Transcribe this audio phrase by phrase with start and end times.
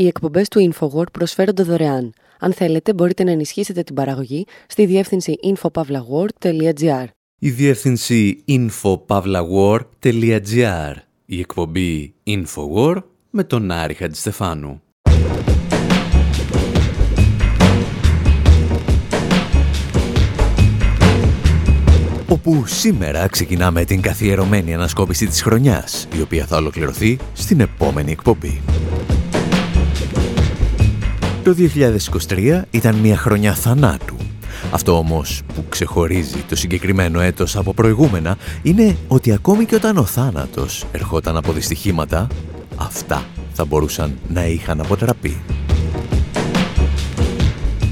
[0.00, 2.12] Οι εκπομπές του InfoWord προσφέρονται δωρεάν.
[2.38, 7.04] Αν θέλετε, μπορείτε να ενισχύσετε την παραγωγή στη διεύθυνση infopavlagor.gr.
[7.38, 10.94] Η διεύθυνση infopavlagor.gr.
[11.24, 14.82] Η εκπομπή InfoWord με τον Άρη Χατζηστεφάνου.
[22.28, 28.60] όπου σήμερα ξεκινάμε την καθιερωμένη ανασκόπηση της χρονιάς, η οποία θα ολοκληρωθεί στην επόμενη εκπομπή.
[31.44, 31.54] Το
[32.28, 34.16] 2023 ήταν μια χρονιά θανάτου.
[34.72, 40.04] Αυτό όμως που ξεχωρίζει το συγκεκριμένο έτος από προηγούμενα είναι ότι ακόμη και όταν ο
[40.04, 42.26] θάνατος ερχόταν από δυστυχήματα,
[42.76, 45.40] αυτά θα μπορούσαν να είχαν αποτραπεί.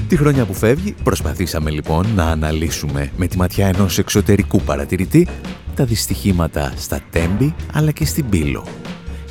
[0.07, 5.27] Τη χρονιά που φεύγει προσπαθήσαμε λοιπόν να αναλύσουμε με τη ματιά ενός εξωτερικού παρατηρητή
[5.75, 8.65] τα δυστυχήματα στα Τέμπη αλλά και στην Πύλο.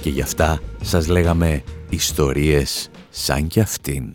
[0.00, 4.14] Και γι' αυτά σας λέγαμε ιστορίες σαν κι αυτήν.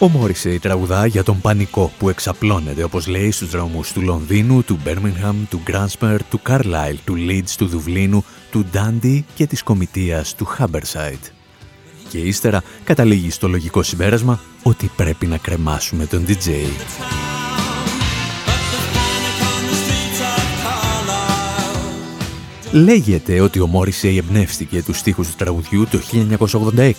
[0.00, 4.78] Ο Μόρισεϊ τραγουδά για τον πανικό που εξαπλώνεται, όπως λέει, στους δρόμους του Λονδίνου, του
[4.84, 10.44] Μπέρμιγχαμ, του Γκράνσπερ, του Καρλάιλ, του Λίτς, του Δουβλίνου, του Ντάντι και της κομιτείας του
[10.44, 11.24] Χάμπερσάιτ.
[12.08, 16.48] Και ύστερα καταλήγει στο λογικό συμπέρασμα ότι πρέπει να κρεμάσουμε τον DJ.
[22.72, 26.00] Λέγεται ότι ο Μόρισεϊ εμπνεύστηκε τους στίχους του τραγουδιού το
[26.76, 26.92] 1986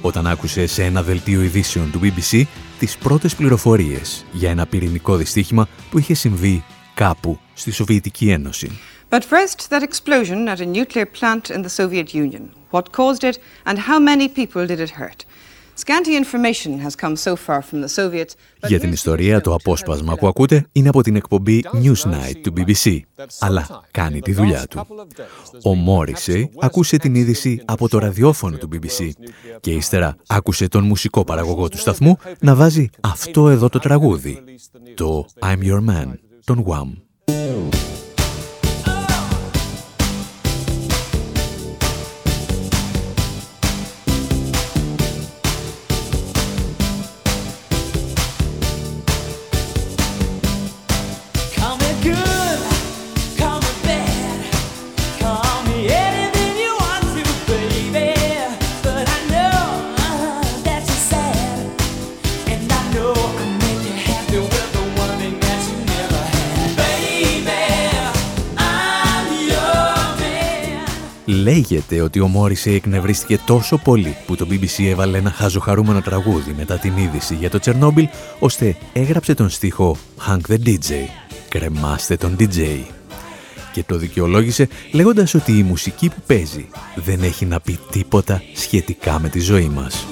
[0.00, 2.42] όταν άκουσε σε ένα δελτίο ειδήσεων του BBC
[2.78, 8.78] τις πρώτες πληροφορίες για ένα πυρηνικό δυστύχημα που είχε συμβεί κάπου στη Σοβιετική Ένωση.
[9.10, 12.42] But first, that explosion at a nuclear plant in the Soviet Union.
[12.70, 15.20] What caused it and how many people did it hurt?
[18.66, 22.98] Για την ιστορία, το απόσπασμα που ακούτε είναι από την εκπομπή Newsnight του BBC,
[23.38, 24.86] αλλά κάνει τη δουλειά του.
[25.62, 29.10] Ο Μόρισε άκουσε την είδηση από το ραδιόφωνο του BBC
[29.60, 34.42] και ύστερα άκουσε τον μουσικό παραγωγό του σταθμού να βάζει αυτό εδώ το τραγούδι,
[34.94, 36.12] το I'm Your Man,
[36.44, 37.02] τον Wham.
[71.42, 76.78] Λέγεται ότι ο Μόρισε εκνευρίστηκε τόσο πολύ που το BBC έβαλε ένα χαζοχαρούμενο τραγούδι μετά
[76.78, 78.08] την είδηση για το Τσερνόμπιλ,
[78.38, 79.96] ώστε έγραψε τον στίχο
[80.28, 80.92] «Hank the DJ»,
[81.48, 82.78] «Κρεμάστε τον DJ».
[83.72, 89.18] Και το δικαιολόγησε λέγοντας ότι η μουσική που παίζει δεν έχει να πει τίποτα σχετικά
[89.20, 90.06] με τη ζωή μας.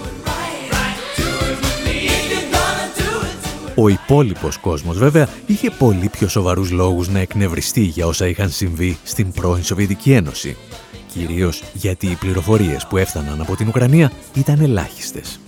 [3.74, 8.98] Ο υπόλοιπος κόσμος βέβαια είχε πολύ πιο σοβαρούς λόγους να εκνευριστεί για όσα είχαν συμβεί
[9.04, 10.56] στην πρώην Σοβιετική Ένωση
[11.12, 15.40] κυρίως γιατί οι πληροφορίες που έφταναν από την Ουκρανία ήταν ελάχιστες.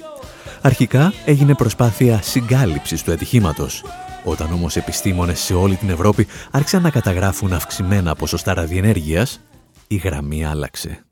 [0.60, 3.84] Αρχικά έγινε προσπάθεια συγκάλυψης του ατυχήματος.
[4.24, 9.40] Όταν όμως επιστήμονες σε όλη την Ευρώπη άρχισαν να καταγράφουν αυξημένα ποσοστά ραδιενέργειας,
[9.86, 11.04] η γραμμή άλλαξε.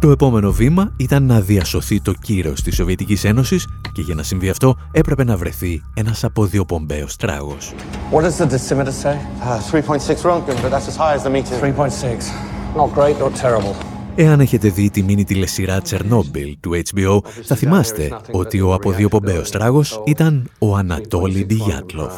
[0.00, 4.48] Το επόμενο βήμα ήταν να διασωθεί το κύρος της Σοβιετικής Ένωσης και για να συμβεί
[4.48, 7.74] αυτό έπρεπε να βρεθεί ένας αποδιοπομπαίος τράγος.
[8.12, 9.16] What does the decimeter say?
[9.42, 11.54] Uh, 3.6 Röntgen, but that's as high as the meter.
[11.60, 12.30] 3.6.
[12.76, 13.74] Not great, not terrible.
[14.18, 20.02] Εάν έχετε δει τη μίνι τηλεσυρά Τσερνόμπιλ του HBO, θα θυμάστε ότι ο αποδιοπομπαίος τράγος
[20.04, 22.12] ήταν ο Ανατόλη Ντιγιάτλοφ,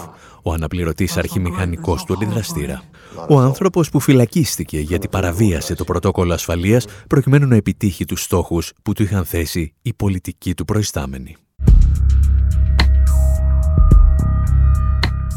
[0.49, 2.83] ο αναπληρωτής αρχιμηχανικός του αντιδραστήρα.
[3.29, 8.93] Ο άνθρωπος που φυλακίστηκε γιατί παραβίασε το πρωτόκολλο ασφαλείας προκειμένου να επιτύχει τους στόχους που
[8.93, 11.37] του είχαν θέσει οι πολιτικοί του προϊστάμενοι.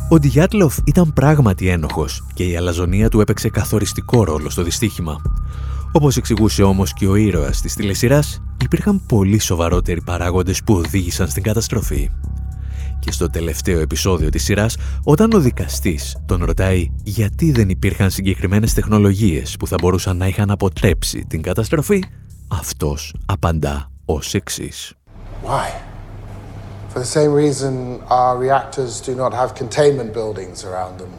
[0.09, 5.21] Ο Ντιγιάτλοφ ήταν πράγματι ένοχος και η αλαζονία του έπαιξε καθοριστικό ρόλο στο δυστύχημα.
[5.91, 11.43] Όπως εξηγούσε όμως και ο ήρωας της τηλεσυράς, υπήρχαν πολύ σοβαρότεροι παράγοντες που οδήγησαν στην
[11.43, 12.09] καταστροφή.
[13.01, 18.73] Και στο τελευταίο επεισόδιο της σειράς, όταν ο δικαστής τον ρωτάει γιατί δεν υπήρχαν συγκεκριμένες
[18.73, 22.03] τεχνολογίες που θα μπορούσαν να είχαν αποτρέψει την καταστροφή,
[22.47, 24.93] αυτός απαντά ως εξής.
[25.45, 25.69] Why?
[26.93, 31.11] For the same reason our reactors do not have containment buildings around them.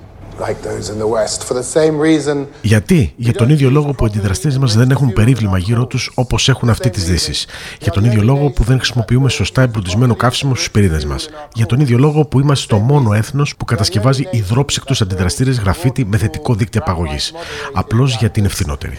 [2.63, 6.49] Γιατί, για τον ίδιο λόγο που οι αντιδραστές μας δεν έχουν περίβλημα γύρω τους όπως
[6.49, 7.47] έχουν αυτοί τη Δύση.
[7.81, 11.29] Για τον ίδιο λόγο που δεν χρησιμοποιούμε σωστά εμπλουτισμένο καύσιμο στους πυρήνες μας.
[11.55, 16.17] Για τον ίδιο λόγο που είμαστε το μόνο έθνος που κατασκευάζει υδρόψυκτου αντιδραστήρες γραφίτι με
[16.17, 17.33] θετικό δίκτυο απαγωγής.
[17.73, 18.99] Απλώς για την ευθυνότερη.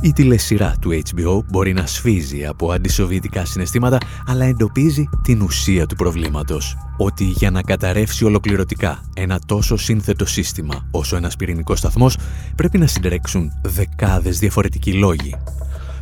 [0.00, 5.94] Η τηλεσυρά του HBO μπορεί να σφίζει από αντισοβιετικά συναισθήματα, αλλά εντοπίζει την ουσία του
[5.94, 6.76] προβλήματος.
[6.96, 12.18] Ότι για να καταρρεύσει ολοκληρωτικά ένα τόσο σύνθετο σύστημα όσο ένας πυρηνικός σταθμός,
[12.56, 15.34] πρέπει να συντρέξουν δεκάδες διαφορετικοί λόγοι.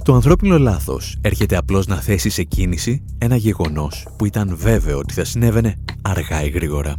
[0.02, 5.14] Το ανθρώπινο λάθος έρχεται απλώς να θέσει σε κίνηση ένα γεγονός που ήταν βέβαιο ότι
[5.14, 6.96] θα συνέβαινε αργά ή γρήγορα.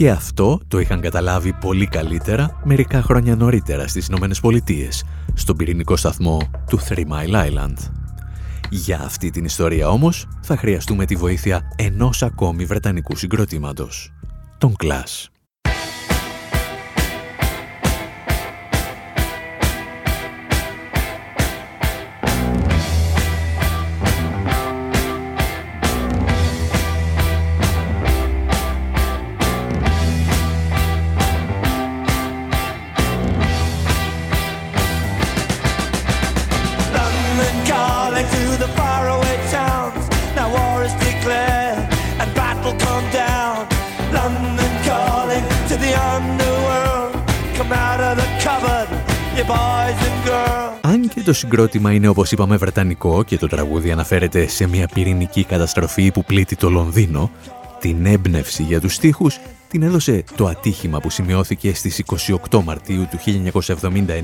[0.00, 5.04] Και αυτό το είχαν καταλάβει πολύ καλύτερα μερικά χρόνια νωρίτερα στις Ηνωμένες Πολιτείες,
[5.34, 6.38] στον πυρηνικό σταθμό
[6.68, 7.76] του Three Mile Island.
[8.70, 14.12] Για αυτή την ιστορία όμως θα χρειαστούμε τη βοήθεια ενός ακόμη βρετανικού συγκροτήματος,
[14.58, 15.39] τον Clash.
[51.30, 56.24] Το συγκρότημα είναι όπως είπαμε βρετανικό και το τραγούδι αναφέρεται σε μια πυρηνική καταστροφή που
[56.24, 57.30] πλήττει το Λονδίνο,
[57.80, 59.38] την έμπνευση για τους στίχους
[59.68, 62.02] την έδωσε το ατύχημα που σημειώθηκε στις
[62.50, 63.18] 28 Μαρτίου του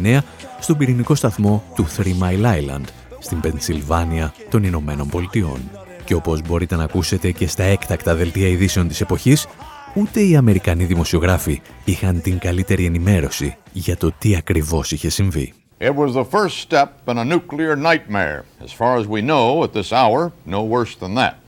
[0.05, 0.19] 1979
[0.61, 2.85] στον πυρηνικό σταθμό του Three Mile Island,
[3.19, 5.61] στην Πενσιλβάνια των Ηνωμένων Πολιτειών.
[6.05, 9.47] Και όπως μπορείτε να ακούσετε και στα έκτακτα δελτία ειδήσεων της εποχής,
[9.95, 15.53] ούτε οι Αμερικανοί δημοσιογράφοι είχαν την καλύτερη ενημέρωση για το τι ακριβώς είχε συμβεί.
[15.79, 18.47] It was the first step in a nuclear nightmare.
[18.61, 21.39] As far as we know at this hour, no worse than that.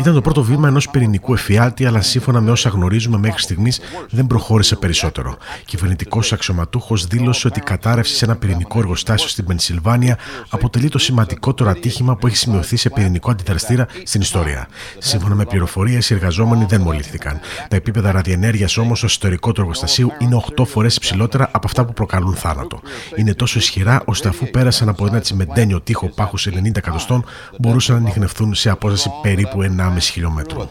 [0.00, 4.26] Ήταν το πρώτο βήμα ενός πυρηνικού εφιάλτη, αλλά σύμφωνα με όσα γνωρίζουμε μέχρι στιγμής δεν
[4.26, 5.36] προχώρησε περισσότερο.
[5.64, 10.18] Κυβερνητικός αξιωματούχος δήλωσε ότι η κατάρρευση σε ένα πυρηνικό εργοστάσιο στην Πενσιλβάνια
[10.48, 14.68] αποτελεί το σημαντικότερο ατύχημα που έχει σημειωθεί σε πυρηνικό αντιδραστήρα στην ιστορία.
[14.98, 17.40] Σύμφωνα με πληροφορίες, οι εργαζόμενοι δεν μολύθηκαν.
[17.68, 21.92] Τα επίπεδα ραδιενέργειας όμως στο ιστορικό του εργοστασίου είναι 8 φορές υψηλότερα από αυτά που
[21.92, 22.80] προκαλούν θάνατο.
[23.16, 27.24] Είναι τόσο ισχυρά ώστε αφού πέρασαν από ένα τσιμεντένιο τείχο πάχους 90 εκατοστών,
[27.58, 30.68] μπορούσαν να ανοιχνευτούν σε απόσταση περίπου 1,5 χιλιόμετρο.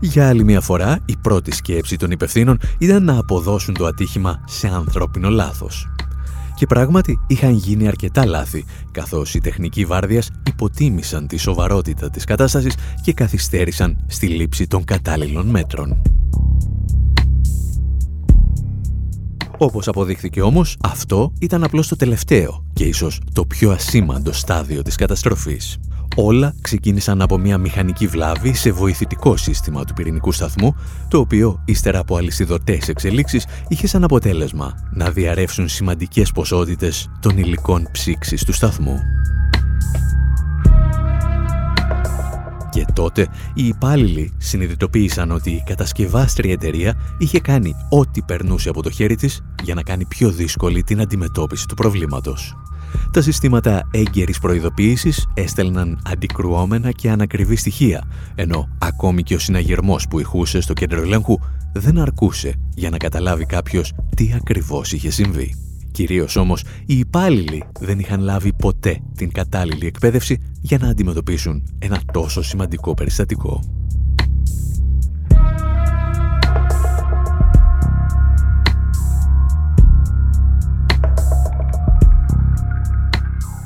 [0.00, 4.68] Για άλλη μια φορά, η πρώτη σκέψη των υπευθύνων ήταν να αποδώσουν το ατύχημα σε
[4.68, 5.88] ανθρώπινο λάθος.
[6.54, 12.74] Και πράγματι είχαν γίνει αρκετά λάθη, καθώς οι τεχνικοί βάρδιας υποτίμησαν τη σοβαρότητα της κατάστασης
[13.02, 16.02] και καθυστέρησαν στη λήψη των κατάλληλων μέτρων.
[19.62, 24.96] Όπως αποδείχθηκε όμως, αυτό ήταν απλώς το τελευταίο και ίσως το πιο ασήμαντο στάδιο της
[24.96, 25.78] καταστροφής.
[26.16, 30.74] Όλα ξεκίνησαν από μια μηχανική βλάβη σε βοηθητικό σύστημα του πυρηνικού σταθμού,
[31.08, 37.88] το οποίο, ύστερα από αλυσιδωτές εξελίξεις, είχε σαν αποτέλεσμα να διαρρεύσουν σημαντικές ποσότητες των υλικών
[37.92, 38.98] ψήξης του σταθμού.
[42.70, 48.90] Και τότε οι υπάλληλοι συνειδητοποίησαν ότι η κατασκευάστρια εταιρεία είχε κάνει ό,τι περνούσε από το
[48.90, 52.54] χέρι της για να κάνει πιο δύσκολη την αντιμετώπιση του προβλήματος.
[53.12, 60.18] Τα συστήματα έγκαιρης προειδοποίησης έστελναν αντικρουόμενα και ανακριβή στοιχεία, ενώ ακόμη και ο συναγερμός που
[60.18, 61.38] ηχούσε στο κέντρο ελέγχου
[61.72, 65.69] δεν αρκούσε για να καταλάβει κάποιος τι ακριβώς είχε συμβεί.
[66.00, 72.00] Κυρίως όμως, οι υπάλληλοι δεν είχαν λάβει ποτέ την κατάλληλη εκπαίδευση για να αντιμετωπίσουν ένα
[72.12, 73.62] τόσο σημαντικό περιστατικό.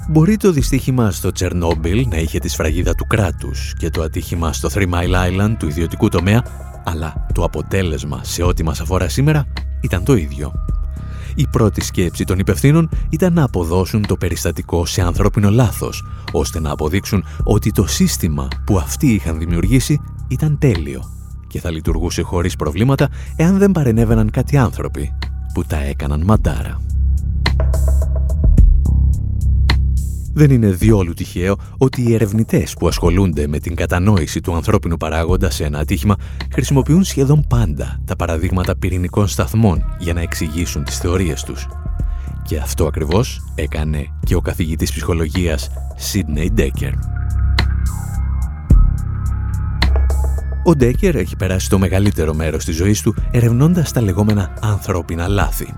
[0.09, 4.69] Μπορεί το δυστύχημα στο Τσερνόμπιλ να είχε τη σφραγίδα του κράτους και το ατύχημα στο
[4.73, 6.45] Three Mile Island του ιδιωτικού τομέα,
[6.85, 9.47] αλλά το αποτέλεσμα σε ό,τι μας αφορά σήμερα
[9.81, 10.53] ήταν το ίδιο.
[11.35, 16.71] Η πρώτη σκέψη των υπευθύνων ήταν να αποδώσουν το περιστατικό σε ανθρώπινο λάθος, ώστε να
[16.71, 21.13] αποδείξουν ότι το σύστημα που αυτοί είχαν δημιουργήσει ήταν τέλειο
[21.47, 25.13] και θα λειτουργούσε χωρίς προβλήματα εάν δεν παρενέβαιναν κάτι άνθρωποι
[25.55, 26.81] που τα έκαναν μαντάρα.
[30.37, 35.51] Δεν είναι διόλου τυχαίο ότι οι ερευνητές που ασχολούνται με την κατανόηση του ανθρώπινου παράγοντα
[35.51, 36.17] σε ένα ατύχημα
[36.53, 41.67] χρησιμοποιούν σχεδόν πάντα τα παραδείγματα πυρηνικών σταθμών για να εξηγήσουν τις θεωρίες τους.
[42.45, 45.71] Και αυτό ακριβώς έκανε και ο καθηγητής ψυχολογίας
[46.13, 46.93] Sidney Decker.
[50.65, 55.75] Ο Ντέκερ έχει περάσει το μεγαλύτερο μέρος της ζωής του ερευνώντας τα λεγόμενα ανθρώπινα λάθη.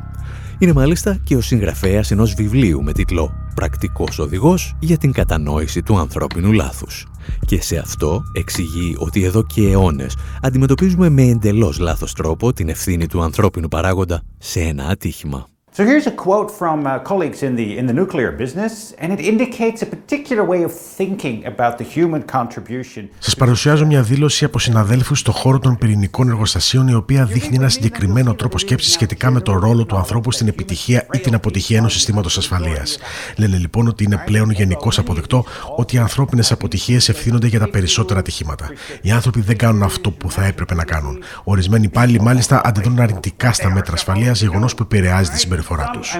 [0.58, 5.98] Είναι μάλιστα και ο συγγραφέας ενός βιβλίου με τίτλο «Πρακτικός οδηγός για την κατανόηση του
[5.98, 7.06] ανθρώπινου λάθους».
[7.46, 13.06] Και σε αυτό εξηγεί ότι εδώ και αιώνες αντιμετωπίζουμε με εντελώς λάθος τρόπο την ευθύνη
[13.06, 15.46] του ανθρώπινου παράγοντα σε ένα ατύχημα.
[15.78, 19.20] So here's a quote from uh, colleagues in the, in the nuclear business, and it
[19.32, 23.08] indicates a particular way of thinking about the human contribution.
[23.18, 27.68] Σας παρουσιάζω μια δήλωση από συναδέλφους στο χώρο των πυρηνικών εργοστασίων, η οποία δείχνει ένα
[27.68, 31.92] συγκεκριμένο τρόπο σκέψης σχετικά με το ρόλο του ανθρώπου στην επιτυχία ή την αποτυχία ενός
[31.92, 32.98] συστήματος ασφαλείας.
[33.36, 35.44] Λένε λοιπόν ότι είναι πλέον γενικώς αποδεκτό
[35.76, 38.70] ότι οι ανθρώπινες αποτυχίες ευθύνονται για τα περισσότερα ατυχήματα.
[39.02, 41.22] Οι άνθρωποι δεν κάνουν αυτό που θα έπρεπε να κάνουν.
[41.44, 46.14] Ορισμένοι υπάλληλοι μάλιστα αντιδρούν αρνητικά στα μέτρα ασφαλείας, γεγονός που επηρεάζει τη συμπεριφορά συμπεριφορά τους.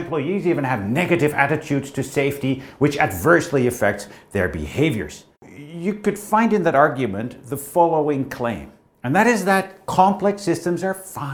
[5.85, 8.69] You could find in that argument the following claim.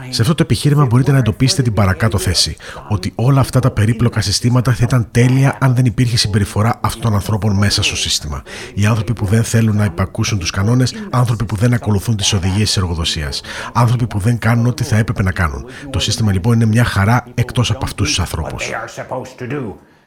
[0.09, 2.55] Σε αυτό το επιχείρημα μπορείτε να εντοπίσετε την παρακάτω θέση.
[2.89, 7.13] Ότι όλα αυτά τα περίπλοκα συστήματα θα ήταν τέλεια αν δεν υπήρχε συμπεριφορά αυτών των
[7.13, 8.43] ανθρώπων μέσα στο σύστημα.
[8.73, 12.67] Οι άνθρωποι που δεν θέλουν να υπακούσουν τους κανόνες, άνθρωποι που δεν ακολουθούν τις οδηγίες
[12.67, 13.41] της εργοδοσίας,
[13.73, 15.65] άνθρωποι που δεν κάνουν ό,τι θα έπρεπε να κάνουν.
[15.89, 18.69] Το σύστημα λοιπόν είναι μια χαρά εκτός από αυτούς τους ανθρώπους.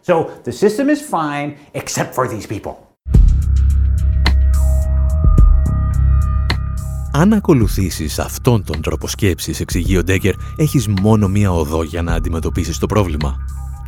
[0.09, 2.86] So the system is fine except for these people.
[7.19, 12.15] Αν ακολουθήσεις αυτόν τον τρόπο σκέψης, εξηγεί ο Ντέκερ, έχεις μόνο μία οδό για να
[12.15, 13.37] αντιμετωπίσεις το πρόβλημα.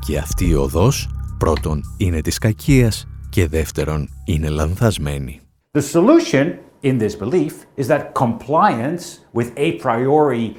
[0.06, 1.08] Και αυτή η οδός,
[1.38, 5.40] πρώτον, είναι της κακίας και δεύτερον, είναι λανθασμένη.
[5.78, 10.56] The solution in this belief is that compliance with a priori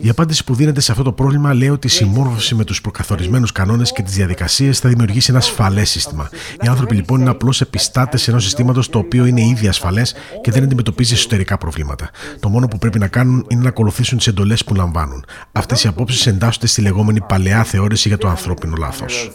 [0.00, 3.52] η απάντηση που δίνεται σε αυτό το πρόβλημα λέει ότι η συμμόρφωση με τους προκαθορισμένους
[3.52, 6.28] κανόνες και τις διαδικασίες θα δημιουργήσει ένα ασφαλές σύστημα.
[6.62, 10.62] Οι άνθρωποι λοιπόν είναι απλώς επιστάτες ενός συστήματος το οποίο είναι ήδη ασφαλές και δεν
[10.62, 12.10] αντιμετωπίζει εσωτερικά προβλήματα.
[12.40, 15.24] Το μόνο που πρέπει να κάνουν είναι να ακολουθήσουν τις εντολές που λαμβάνουν.
[15.52, 19.30] Αυτές οι απόψεις εντάσσονται στη λεγόμενη παλαιά θεώρηση για το ανθρώπινο λάθος.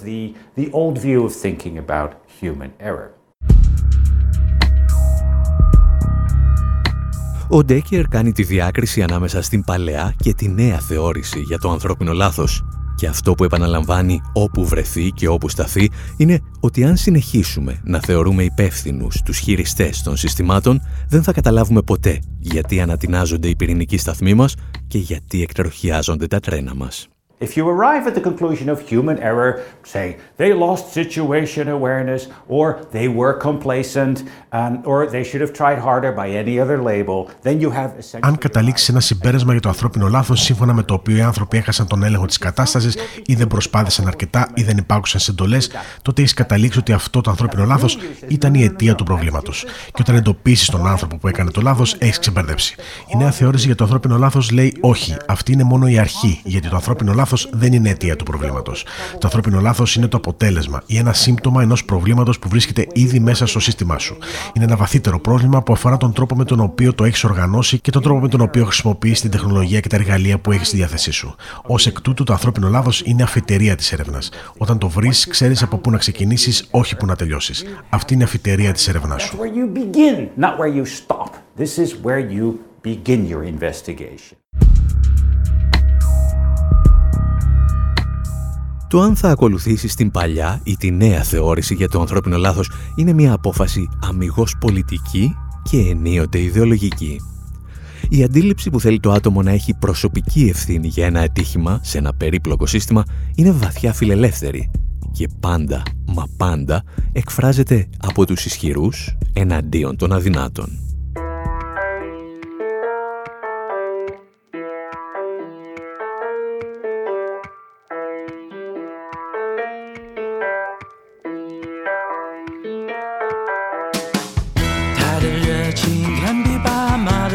[7.50, 12.14] Ο Ντέκερ κάνει τη διάκριση ανάμεσα στην παλαιά και τη νέα θεώρηση για το ανθρώπινο
[12.14, 12.66] λάθος.
[12.96, 18.44] Και αυτό που επαναλαμβάνει όπου βρεθεί και όπου σταθεί είναι ότι αν συνεχίσουμε να θεωρούμε
[18.44, 24.56] υπεύθυνους τους χειριστές των συστημάτων δεν θα καταλάβουμε ποτέ γιατί ανατινάζονται οι πυρηνικοί σταθμοί μας
[24.88, 27.08] και γιατί εκτροχιάζονται τα τρένα μας.
[27.46, 29.52] If you arrive at the conclusion of human error,
[29.94, 30.06] say
[30.42, 32.22] they lost situation awareness,
[32.58, 34.16] or they were complacent,
[34.62, 38.38] and, or they should have tried harder by any other label, then you have Αν
[38.38, 42.04] καταλήξει ένα συμπέρασμα για το ανθρώπινο λάθος, σύμφωνα με το οποίο οι άνθρωποι έχασαν τον
[42.04, 45.58] έλεγχο της κατάστασης ή δεν προσπάθησαν αρκετά ή δεν υπάκουσαν σε εντολέ,
[46.02, 47.98] τότε έχεις καταλήξει ότι αυτό το ανθρώπινο λάθος
[48.28, 49.66] ήταν η αιτία του προβλήματος.
[49.86, 52.76] Και όταν εντοπίσεις τον άνθρωπο που έκανε το λάθος, έχεις ξεμπερδέψει.
[53.14, 56.70] Η νέα θεώρηση για το ανθρώπινο λάθος λέει όχι, αυτή είναι μόνο η αρχή, γιατί
[56.70, 58.84] το ανθρώπινο λάθος λάθος δεν είναι αιτία του προβλήματος.
[59.12, 63.46] Το ανθρώπινο λάθος είναι το αποτέλεσμα ή ένα σύμπτωμα ενός προβλήματος που βρίσκεται ήδη μέσα
[63.46, 64.18] στο σύστημά σου.
[64.54, 67.92] Είναι ένα βαθύτερο πρόβλημα που αφορά τον τρόπο με τον οποίο το έχεις οργανώσει και
[67.92, 71.12] τον τρόπο με τον οποίο χρησιμοποιείς την τεχνολογία και τα εργαλεία που έχεις στη διάθεσή
[71.12, 71.36] σου.
[71.68, 74.30] Ω εκ τούτου, το ανθρώπινο λάθος είναι αφιτερία της έρευνας.
[74.58, 77.66] Όταν το βρεις, ξέρεις από πού να ξεκινήσεις, όχι πού να τελειώσεις.
[77.90, 79.38] Αυτή είναι η αφιτερία της έρευνάς σου.
[81.64, 82.46] This is where you
[82.90, 84.36] begin your investigation.
[88.96, 93.14] Το αν θα ακολουθήσεις την παλιά ή τη νέα θεώρηση για το ανθρώπινο λάθος είναι
[93.14, 97.22] μια απόφαση αμυγός πολιτική και ενίοτε ιδεολογική.
[98.10, 102.14] Η αντίληψη που θέλει το άτομο να έχει προσωπική ευθύνη για ένα ατύχημα σε ένα
[102.14, 103.04] περίπλοκο σύστημα
[103.36, 104.72] είναι βαθιά φιλελεύθερη
[105.12, 110.85] και πάντα, μα πάντα, εκφράζεται από τους ισχυρούς εναντίον των αδυνάτων.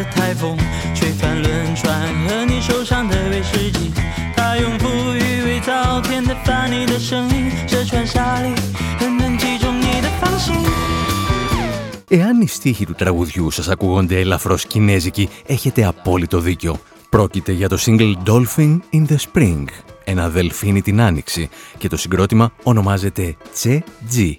[0.14, 0.42] 台风，
[0.96, 1.46] 吹翻轮
[1.78, 1.84] 船
[2.24, 3.78] 和你手上的威士忌。
[4.36, 4.84] 他用浮
[5.20, 5.70] 语伪造
[6.06, 7.36] 天的烦你的声音，
[7.70, 8.44] 这串沙砾
[9.00, 10.54] 很能击中你的芳心。
[12.08, 16.80] Εάν οι στίχοι του τραγουδιού σας ακούγονται ελαφρώς κινέζικοι, έχετε απόλυτο δίκιο.
[17.08, 19.64] Πρόκειται για το single Dolphin in the Spring,
[20.04, 23.78] ένα δελφίνι την άνοιξη και το συγκρότημα ονομάζεται Tse
[24.12, 24.32] Ji,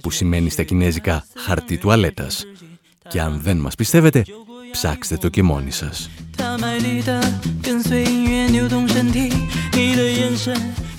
[0.00, 2.44] που σημαίνει στα κινέζικα χαρτί τουαλέτας.
[3.08, 4.24] Και αν δεν μας πιστεύετε,
[4.71, 6.09] ψάξτε το και μόνοι σας.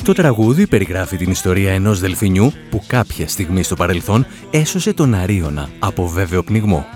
[0.05, 5.69] Το τραγούδι περιγράφει την ιστορία ενός δελφινιού που κάποια στιγμή στο παρελθόν έσωσε τον Αρίωνα
[5.79, 6.87] από βέβαιο πνιγμό.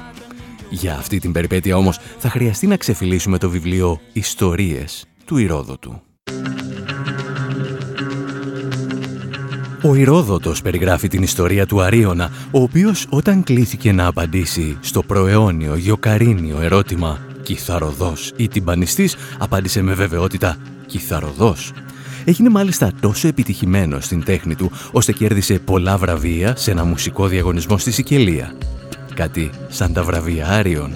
[0.70, 6.02] Για αυτή την περιπέτεια όμως θα χρειαστεί να ξεφυλίσουμε το βιβλίο «Ιστορίες» του Ηρόδοτου.
[9.86, 15.76] Ο Ηρόδοτος περιγράφει την ιστορία του Αρίωνα, ο οποίος όταν κλήθηκε να απαντήσει στο προαιώνιο
[15.76, 21.72] γιοκαρίνιο ερώτημα «Κιθαροδός ή τυμπανιστής» απάντησε με βεβαιότητα «Κιθαροδός».
[22.24, 27.78] Έγινε μάλιστα τόσο επιτυχημένο στην τέχνη του, ώστε κέρδισε πολλά βραβεία σε ένα μουσικό διαγωνισμό
[27.78, 28.54] στη Σικελία.
[29.14, 30.92] Κάτι σαν τα βραβεία Άριων.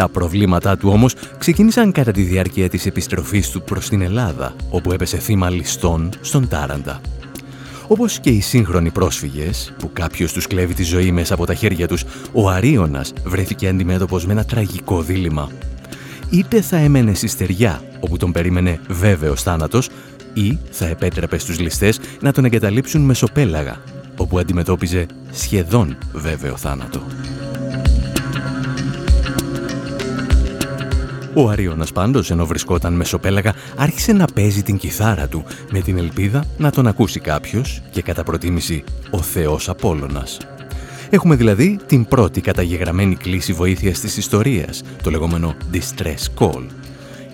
[0.00, 4.92] Τα προβλήματά του όμως ξεκίνησαν κατά τη διάρκεια της επιστροφής του προς την Ελλάδα, όπου
[4.92, 7.00] έπεσε θύμα ληστών στον Τάραντα.
[7.88, 11.88] Όπως και οι σύγχρονοι πρόσφυγες, που κάποιος τους κλέβει τη ζωή μέσα από τα χέρια
[11.88, 15.48] τους, ο Αρίωνας βρέθηκε αντιμέτωπος με ένα τραγικό δίλημα.
[16.30, 19.88] Είτε θα έμενε στη στεριά, όπου τον περίμενε βέβαιος θάνατος,
[20.32, 23.80] ή θα επέτρεπε στους ληστές να τον εγκαταλείψουν μεσοπέλαγα,
[24.16, 27.02] όπου αντιμετώπιζε σχεδόν βέβαιο θάνατο.
[31.34, 36.44] Ο Αρίωνας πάντως, ενώ βρισκόταν μεσοπέλαγα, άρχισε να παίζει την κιθάρα του με την ελπίδα
[36.58, 40.38] να τον ακούσει κάποιος και κατά προτίμηση ο Θεός Απόλλωνας.
[41.10, 46.66] Έχουμε δηλαδή την πρώτη καταγεγραμμένη κλίση βοήθειας της ιστορίας, το λεγόμενο Distress Call,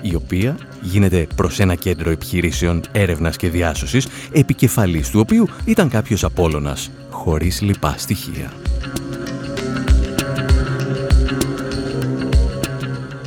[0.00, 6.24] η οποία γίνεται προς ένα κέντρο επιχειρήσεων έρευνας και διάσωσης, επικεφαλής του οποίου ήταν κάποιος
[6.24, 8.52] Απόλλωνας, χωρίς λοιπά στοιχεία.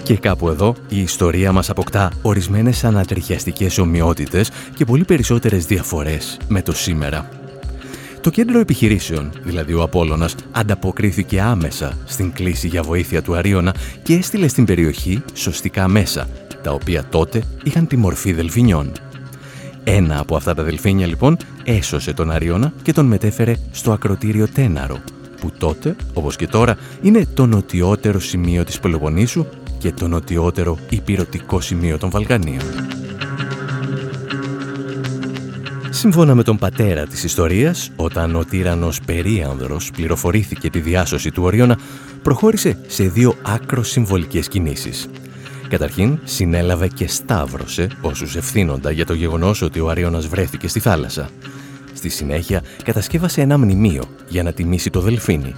[0.10, 6.62] Και κάπου εδώ η ιστορία μας αποκτά ορισμένες ανατριχιαστικές ομοιότητες και πολύ περισσότερες διαφορές με
[6.62, 7.30] το σήμερα.
[8.22, 14.14] Το κέντρο επιχειρήσεων, δηλαδή ο Απόλλωνας, ανταποκρίθηκε άμεσα στην κλίση για βοήθεια του Αρίωνα και
[14.14, 16.28] έστειλε στην περιοχή σωστικά μέσα,
[16.64, 18.92] τα οποία τότε είχαν τη μορφή δελφινιών.
[19.84, 25.00] Ένα από αυτά τα δελφίνια λοιπόν έσωσε τον Αρίωνα και τον μετέφερε στο ακροτήριο Τέναρο,
[25.42, 29.46] που τότε, όπως και τώρα, είναι το νοτιότερο σημείο της Πελοποννήσου
[29.80, 32.64] και το νοτιότερο υπηρετικό σημείο των Βαλκανίων.
[35.90, 41.78] Σύμφωνα με τον πατέρα της ιστορίας, όταν ο τύρανος Περίανδρος πληροφορήθηκε τη διάσωση του Οριώνα,
[42.22, 45.10] προχώρησε σε δύο άκρος συμβολικές κινήσεις.
[45.68, 51.30] Καταρχήν, συνέλαβε και σταύρωσε όσους ευθύνοντα για το γεγονός ότι ο Αριώνας βρέθηκε στη θάλασσα.
[51.94, 55.56] Στη συνέχεια, κατασκεύασε ένα μνημείο για να τιμήσει το Δελφίνι.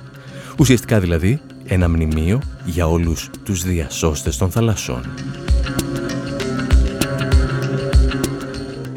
[0.57, 5.01] Ουσιαστικά δηλαδή, ένα μνημείο για όλους τους διασώστες των θαλασσών.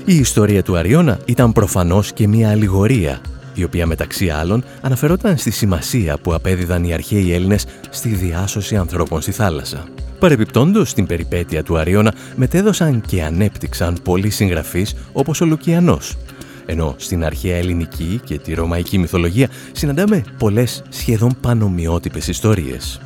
[0.04, 3.20] Η ιστορία του Αριώνα ήταν προφανώς και μια αλληγορία,
[3.54, 9.20] η οποία μεταξύ άλλων αναφερόταν στη σημασία που απέδιδαν οι αρχαίοι Έλληνες στη διάσωση ανθρώπων
[9.20, 9.84] στη θάλασσα.
[10.18, 16.16] Παρεπιπτόντως, στην περιπέτεια του Αριώνα μετέδωσαν και ανέπτυξαν πολλοί συγγραφείς όπως ο Λουκιανός,
[16.66, 23.00] ενώ στην αρχαία ελληνική και τη ρωμαϊκή μυθολογία συναντάμε πολλές σχεδόν πανομοιότυπες ιστορίες.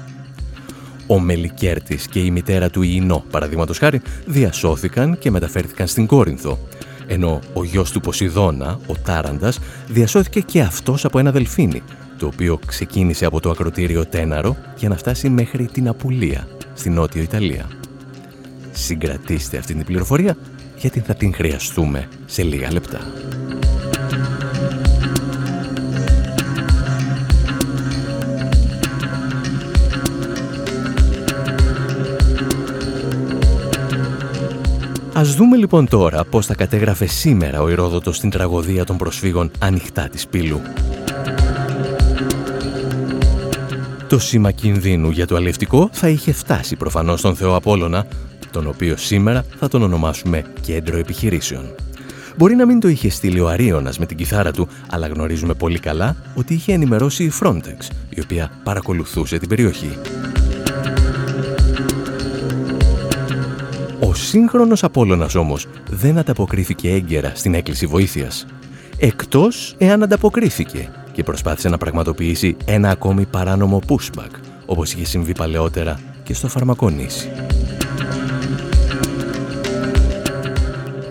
[1.07, 6.59] Ο Μελικέρτης και η μητέρα του Ινώ, παραδείγματος χάρη, διασώθηκαν και μεταφέρθηκαν στην Κόρινθο,
[7.07, 11.83] ενώ ο γιος του Ποσειδώνα, ο Τάραντας, διασώθηκε και αυτός από ένα δελφίνι,
[12.19, 17.23] το οποίο ξεκίνησε από το ακροτήριο Τέναρο για να φτάσει μέχρι την Απουλία, στην Νότιο
[17.23, 17.69] Ιταλία.
[18.73, 20.37] Συγκρατήστε αυτή την πληροφορία,
[20.77, 23.01] γιατί θα την χρειαστούμε σε λίγα λεπτά.
[35.19, 40.09] Ας δούμε λοιπόν τώρα πώς θα κατέγραφε σήμερα ο Ηρόδοτος στην τραγωδία των προσφύγων ανοιχτά
[40.09, 40.61] της πύλου.
[44.09, 48.07] Το σήμα κινδύνου για το αλευτικό θα είχε φτάσει προφανώς στον Θεό Απόλλωνα,
[48.51, 51.75] τον οποίο σήμερα θα τον ονομάσουμε Κέντρο Επιχειρήσεων.
[52.37, 55.79] Μπορεί να μην το είχε στείλει ο Αρίωνας με την κιθάρα του, αλλά γνωρίζουμε πολύ
[55.79, 59.99] καλά ότι είχε ενημερώσει η Frontex, η οποία παρακολουθούσε την περιοχή.
[64.29, 68.47] Σύγχρονος Απόλλωνας όμως δεν ανταποκρίθηκε έγκαιρα στην έκκληση βοήθειας.
[68.99, 74.31] Εκτός εάν ανταποκρίθηκε και προσπάθησε να πραγματοποιήσει ένα ακόμη παράνομο pushback,
[74.67, 77.31] όπως είχε συμβεί παλαιότερα και στο Φαρμακονήσι.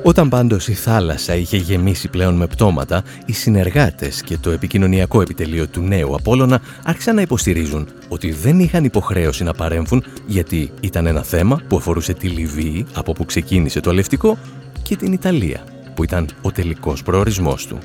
[0.08, 5.68] Όταν πάντως η θάλασσα είχε γεμίσει πλέον με πτώματα, οι συνεργάτες και το επικοινωνιακό επιτελείο
[5.68, 11.24] του νέου Απόλλωνα άρχισαν να υποστηρίζουν ότι δεν είχαν υποχρέωση να παρέμβουν γιατί ήταν ένα
[11.24, 14.38] θέμα που αφορούσε τη Λιβύη από που ξεκίνησε το αλευτικό
[14.84, 15.64] και την Ιταλία
[15.96, 17.78] που ήταν ο τελικός προορισμός του.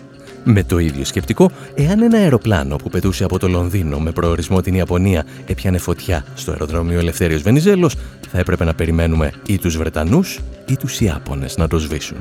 [0.45, 4.75] Με το ίδιο σκεπτικό, εάν ένα αεροπλάνο που πετούσε από το Λονδίνο με προορισμό την
[4.75, 7.97] Ιαπωνία έπιανε φωτιά στο αεροδρόμιο Ελευθέριος Βενιζέλος,
[8.31, 12.19] θα έπρεπε να περιμένουμε ή τους Βρετανούς ή τους Ιάπωνες να το σβήσουν.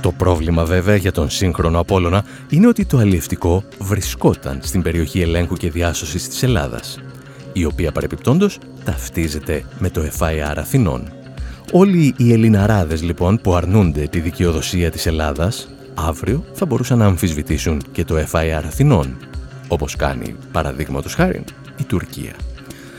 [0.00, 5.54] Το πρόβλημα βέβαια για τον σύγχρονο Απόλλωνα είναι ότι το αλλιευτικό βρισκόταν στην περιοχή ελέγχου
[5.54, 6.98] και διάσωσης της Ελλάδας,
[7.52, 11.12] η οποία παρεπιπτόντος ταυτίζεται με το FIR Αθηνών.
[11.72, 17.82] Όλοι οι Ελληναράδες λοιπόν που αρνούνται τη δικαιοδοσία της Ελλάδας αύριο θα μπορούσαν να αμφισβητήσουν
[17.92, 19.16] και το FIR Αθηνών,
[19.68, 21.44] όπως κάνει παραδείγματος χάρη
[21.76, 22.32] η Τουρκία.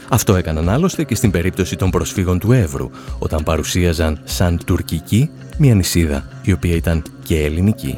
[0.09, 5.75] Αυτό έκαναν άλλωστε και στην περίπτωση των προσφύγων του Εύρου, όταν παρουσίαζαν σαν τουρκική μια
[5.75, 7.95] νησίδα η οποία ήταν και ελληνική.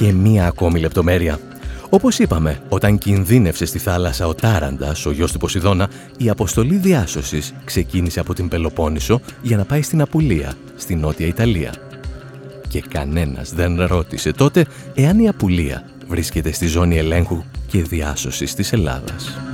[0.00, 1.38] Και μία ακόμη λεπτομέρεια.
[1.90, 7.54] Όπως είπαμε, όταν κινδύνευσε στη θάλασσα ο Τάραντας, ο γιος του Ποσειδώνα, η αποστολή διάσωσης
[7.64, 11.74] ξεκίνησε από την Πελοπόννησο για να πάει στην Απουλία, στη Νότια Ιταλία.
[12.68, 18.72] Και κανένας δεν ρώτησε τότε εάν η Απουλία βρίσκεται στη ζώνη ελέγχου και διάσωσης της
[18.72, 19.49] Ελλάδας.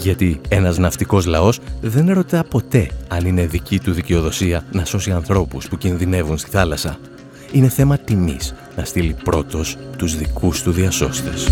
[0.00, 5.68] Γιατί ένας ναυτικός λαός δεν ρωτά ποτέ αν είναι δική του δικαιοδοσία να σώσει ανθρώπους
[5.68, 6.98] που κινδυνεύουν στη θάλασσα.
[7.52, 11.48] Είναι θέμα τιμής να στείλει πρώτος τους δικούς του διασώστες.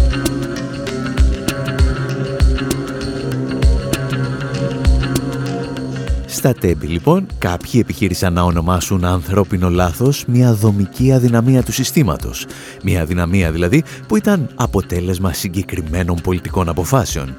[6.27, 12.47] Στα τέμπη λοιπόν κάποιοι επιχείρησαν να ονομάσουν ανθρώπινο λάθος μια δομική αδυναμία του συστήματος.
[12.83, 17.37] Μια αδυναμία δηλαδή που ήταν αποτέλεσμα συγκεκριμένων πολιτικών αποφάσεων.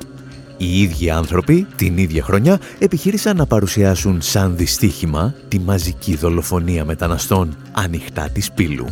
[0.58, 7.58] Οι ίδιοι άνθρωποι την ίδια χρονιά επιχείρησαν να παρουσιάσουν σαν δυστύχημα τη μαζική δολοφονία μεταναστών
[7.72, 8.86] ανοιχτά της πύλου.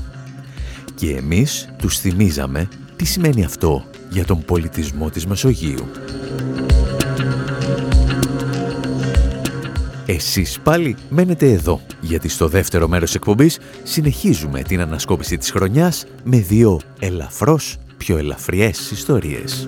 [0.95, 5.87] Και εμείς τους θυμίζαμε τι σημαίνει αυτό για τον πολιτισμό της Μεσογείου.
[10.05, 16.37] Εσείς πάλι μένετε εδώ, γιατί στο δεύτερο μέρος εκπομπής συνεχίζουμε την ανασκόπηση της χρονιάς με
[16.37, 19.67] δύο ελαφρώς πιο ελαφριές ιστορίες.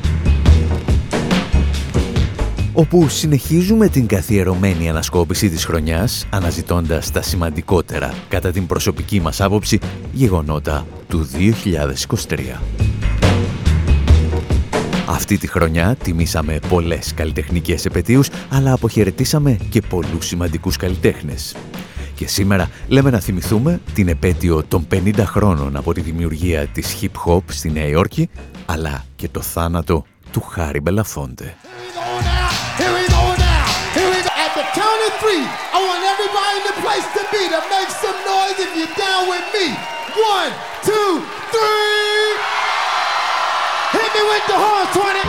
[2.73, 9.79] Όπου συνεχίζουμε την καθιερωμένη ανασκόπηση της χρονιάς, αναζητώντας τα σημαντικότερα, κατά την προσωπική μας άποψη,
[10.11, 12.61] γεγονότα του 2023.
[15.07, 21.55] Αυτή τη χρονιά τιμήσαμε πολλές καλλιτεχνικές επαιτίους, αλλά αποχαιρετήσαμε και πολλούς σημαντικούς καλλιτέχνες.
[22.15, 27.31] Και σήμερα λέμε να θυμηθούμε την επέτειο των 50 χρόνων από τη δημιουργία της hip
[27.31, 28.29] hop στη Νέα Υόρκη,
[28.65, 31.55] αλλά και το θάνατο του Χάρι Μπελαφόντε.
[32.79, 33.65] Here we go now.
[33.91, 34.31] Here we go.
[34.35, 37.91] At the count of three, I want everybody in the place to be to make
[37.91, 39.75] some noise if you're down with me.
[40.15, 40.51] One,
[40.83, 42.31] two, three.
[43.91, 45.19] Hit me with the horn, 20.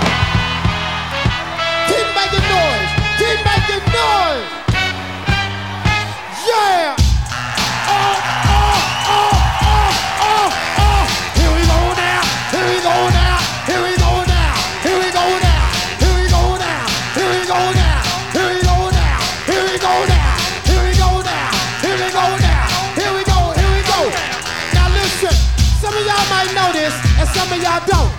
[1.91, 2.91] Keep making noise.
[3.19, 4.49] Keep making noise.
[6.47, 7.02] Yeah.
[27.73, 28.13] Y'all don't.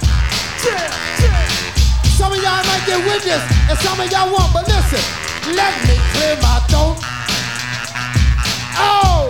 [2.19, 5.03] Some of y'all might get witness, and some of y'all won't, but listen,
[5.59, 6.95] let me clear my throat.
[8.89, 9.21] Oh,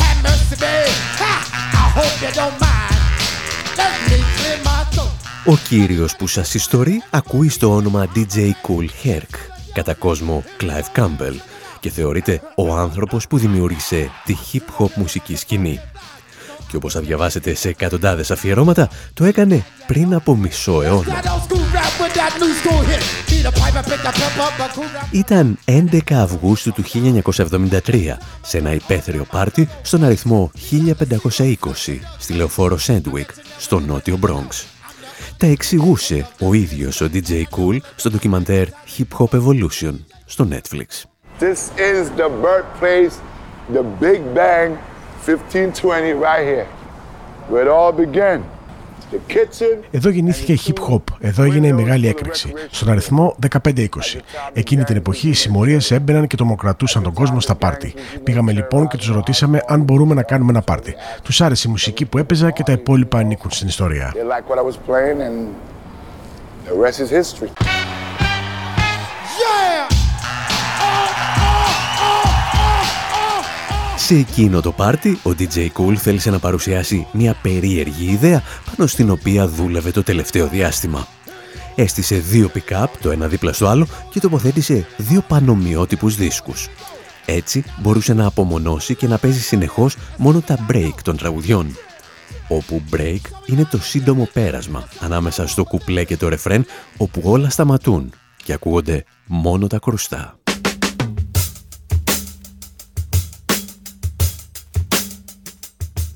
[0.00, 0.94] have mercy, babe.
[1.22, 1.32] Ha!
[1.82, 2.98] I hope you don't mind.
[3.80, 5.12] Let me clear my throat.
[5.46, 9.34] Ο κύριος που σας ιστορεί ακούει στο όνομα DJ Cool Herc,
[9.72, 11.36] κατά κόσμο Clive Campbell,
[11.80, 15.80] και θεωρείται ο άνθρωπος που δημιούργησε τη hip-hop μουσική σκηνή
[16.76, 21.22] και όπως θα διαβάσετε σε εκατοντάδες αφιερώματα, το έκανε πριν από μισό αιώνα.
[25.10, 33.30] Ήταν 11 Αυγούστου του 1973 σε ένα υπαίθριο πάρτι στον αριθμό 1520 στη λεωφόρο Σέτζγουικ
[33.58, 34.64] στο νότιο Bronx.
[35.36, 40.86] Τα εξηγούσε ο ίδιος ο DJ Kool στο ντοκιμαντέρ Hip Hop Evolution στο Netflix.
[41.40, 43.14] This is the birthplace,
[43.72, 44.95] the Big Bang
[45.26, 46.66] 1520 right here,
[47.48, 48.40] where it all began.
[49.90, 53.36] Εδώ γεννήθηκε η hip hop, εδώ έγινε η μεγάλη έκρηξη, στον αριθμό
[53.72, 53.86] 15-20.
[54.52, 57.94] Εκείνη την εποχή οι συμμορίες έμπαιναν και τομοκρατούσαν τον κόσμο στα πάρτι.
[58.24, 60.94] Πήγαμε λοιπόν και τους ρωτήσαμε αν μπορούμε να κάνουμε ένα πάρτι.
[61.22, 64.12] Τους άρεσε η μουσική που έπαιζα και τα υπόλοιπα ανήκουν στην ιστορία.
[74.06, 79.10] Σε εκείνο το πάρτι, ο DJ Cool θέλησε να παρουσιάσει μια περίεργη ιδέα πάνω στην
[79.10, 81.06] οποία δούλευε το τελευταίο διάστημα.
[81.74, 86.68] Έστησε δύο pick-up, το ένα δίπλα στο άλλο, και τοποθέτησε δύο πανομοιότυπους δίσκους.
[87.24, 91.76] Έτσι μπορούσε να απομονώσει και να παίζει συνεχώς μόνο τα break των τραγουδιών.
[92.48, 96.66] Όπου break είναι το σύντομο πέρασμα ανάμεσα στο κουπλέ και το ρεφρέν,
[96.96, 98.12] όπου όλα σταματούν
[98.44, 100.38] και ακούγονται μόνο τα κρουστά.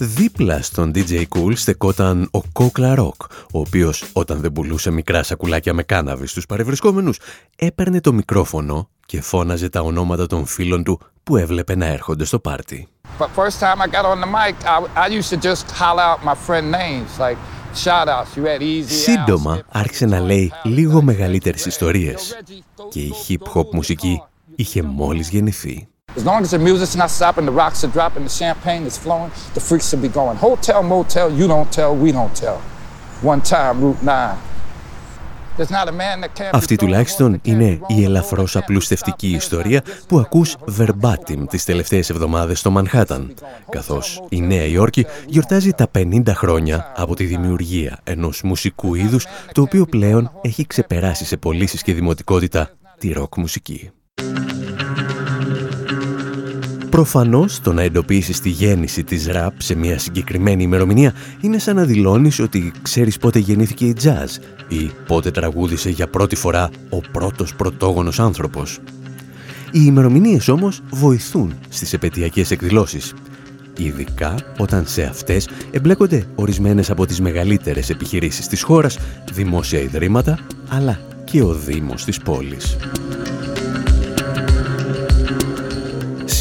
[0.03, 5.75] Δίπλα στον DJ Cool στεκόταν ο Κόκλα Rock, ο οποίος όταν δεν πουλούσε μικρά σακουλάκια
[5.75, 7.19] με κάναβη στους παρευρισκόμενους,
[7.57, 12.39] έπαιρνε το μικρόφωνο και φώναζε τα ονόματα των φίλων του που έβλεπε να έρχονται στο
[12.39, 12.89] πάρτι.
[18.87, 22.37] Σύντομα άρχισε να λέει λίγο μεγαλύτερες ιστορίες
[22.91, 24.23] και η hip-hop μουσική
[24.57, 25.90] είχε μόλις γεννηθεί.
[26.17, 29.31] As long as the music's not stopping, the rocks are dropping, the champagne is flowing,
[29.55, 30.37] the freaks will be going.
[30.37, 32.59] Hotel, motel, you don't tell, we don't tell.
[33.23, 34.37] One time, Route 9.
[36.53, 43.35] Αυτή τουλάχιστον είναι η ελαφρώς απλουστευτική ιστορία που ακούς verbatim τις τελευταίες εβδομάδες στο Μανχάταν,
[43.69, 49.63] καθώς η Νέα Υόρκη γιορτάζει τα 50 χρόνια από τη δημιουργία ενός μουσικού είδους το
[49.63, 53.91] οποίο πλέον έχει ξεπεράσει σε πωλήσεις και δημοτικότητα τη ροκ μουσική.
[57.01, 61.85] Προφανώς το να εντοπίσεις τη γέννηση της ραπ σε μια συγκεκριμένη ημερομηνία είναι σαν να
[61.85, 67.55] δηλώνεις ότι ξέρεις πότε γεννήθηκε η jazz ή πότε τραγούδισε για πρώτη φορά ο πρώτος
[67.55, 68.79] πρωτόγονος άνθρωπος.
[69.73, 73.15] Οι ημερομηνίες όμως βοηθούν στις επαιτειακές εκδηλώσεις,
[73.77, 78.99] ειδικά όταν σε αυτές εμπλέκονται ορισμένες από τις μεγαλύτερες επιχειρήσεις της χώρας,
[79.33, 82.77] δημόσια ιδρύματα, αλλά και ο Δήμος της πόλης.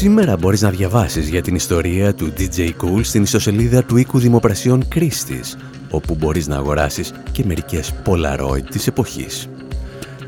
[0.00, 4.88] Σήμερα μπορείς να διαβάσεις για την ιστορία του DJ Cool στην ιστοσελίδα του οίκου δημοπρασιών
[4.88, 5.56] Κρίστης,
[5.90, 9.48] όπου μπορείς να αγοράσεις και μερικές Polaroid της εποχής.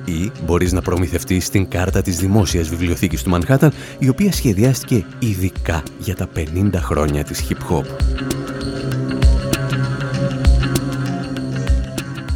[0.05, 5.83] Ή μπορείς να προμηθευτείς την κάρτα της Δημόσιας Βιβλιοθήκης του Μανχάταν, η οποία σχεδιάστηκε ειδικά
[5.99, 7.83] για τα 50 χρόνια της hip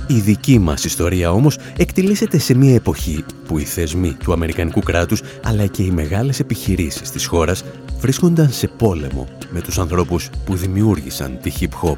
[0.08, 5.22] Η δική μας ιστορία όμως εκτιλήσεται σε μια εποχή που οι θεσμοί του Αμερικανικού κράτους
[5.44, 7.64] αλλά και οι μεγάλες επιχειρήσεις της χώρας
[7.98, 11.96] βρίσκονταν σε πόλεμο με τους ανθρώπους που δημιούργησαν τη hip-hop.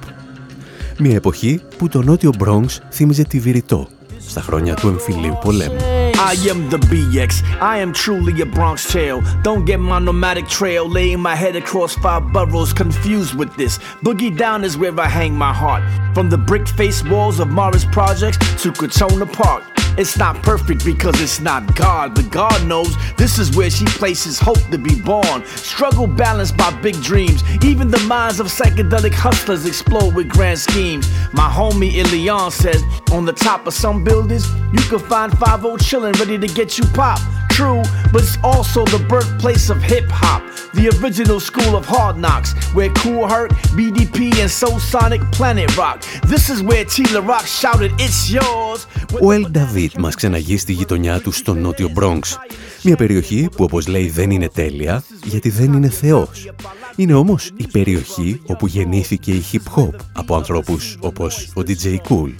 [0.99, 3.89] Μια εποχή που το νότιο Bronx θύμιζε τη Βηρητό
[4.29, 5.98] στα χρόνια του εμφυλίου πολέμου.
[6.21, 7.45] I am the BX.
[7.61, 9.23] I am truly a Bronx tale.
[9.43, 13.79] Don't get my nomadic trail, laying my head across five boroughs, confused with this.
[14.03, 15.85] Boogie down is where I hang my heart.
[16.15, 19.63] From the brick faced walls of Morris Projects to Katona Park.
[19.99, 24.39] It's not perfect because it's not God, but God knows this is where she places
[24.39, 25.45] hope to be born.
[25.45, 27.43] Struggle balanced by big dreams.
[27.65, 31.11] Even the minds of psychedelic hustlers explode with grand schemes.
[31.33, 32.81] My homie Ilion says,
[33.11, 36.85] on the top of some buildings, you can find 5 chillin' ready to get you
[36.95, 37.19] pop.
[37.59, 40.43] True, but it's also the birthplace of hip hop,
[40.79, 45.99] the original school of hard knocks, where Cool Herc, BDP, and Soul Sonic Planet Rock.
[46.33, 48.87] This is where Tila Rock shouted, It's yours.
[49.23, 52.39] Ο Ελ Νταβίτ μας ξαναγεί στη γειτονιά του στο νότιο Μπρόγκς.
[52.83, 56.51] Μια περιοχή που όπως λέει δεν είναι τέλεια γιατί δεν είναι θεός.
[56.97, 62.35] Είναι όμως η περιοχή όπου γεννήθηκε η hip hop από ανθρώπους όπως ο DJ Cool.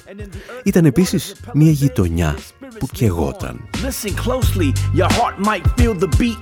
[0.63, 2.37] Ήταν επίσης μια γειτονιά
[2.80, 3.70] που κεγόταν.
[3.84, 6.38] Listen closely, your heart might feel the beat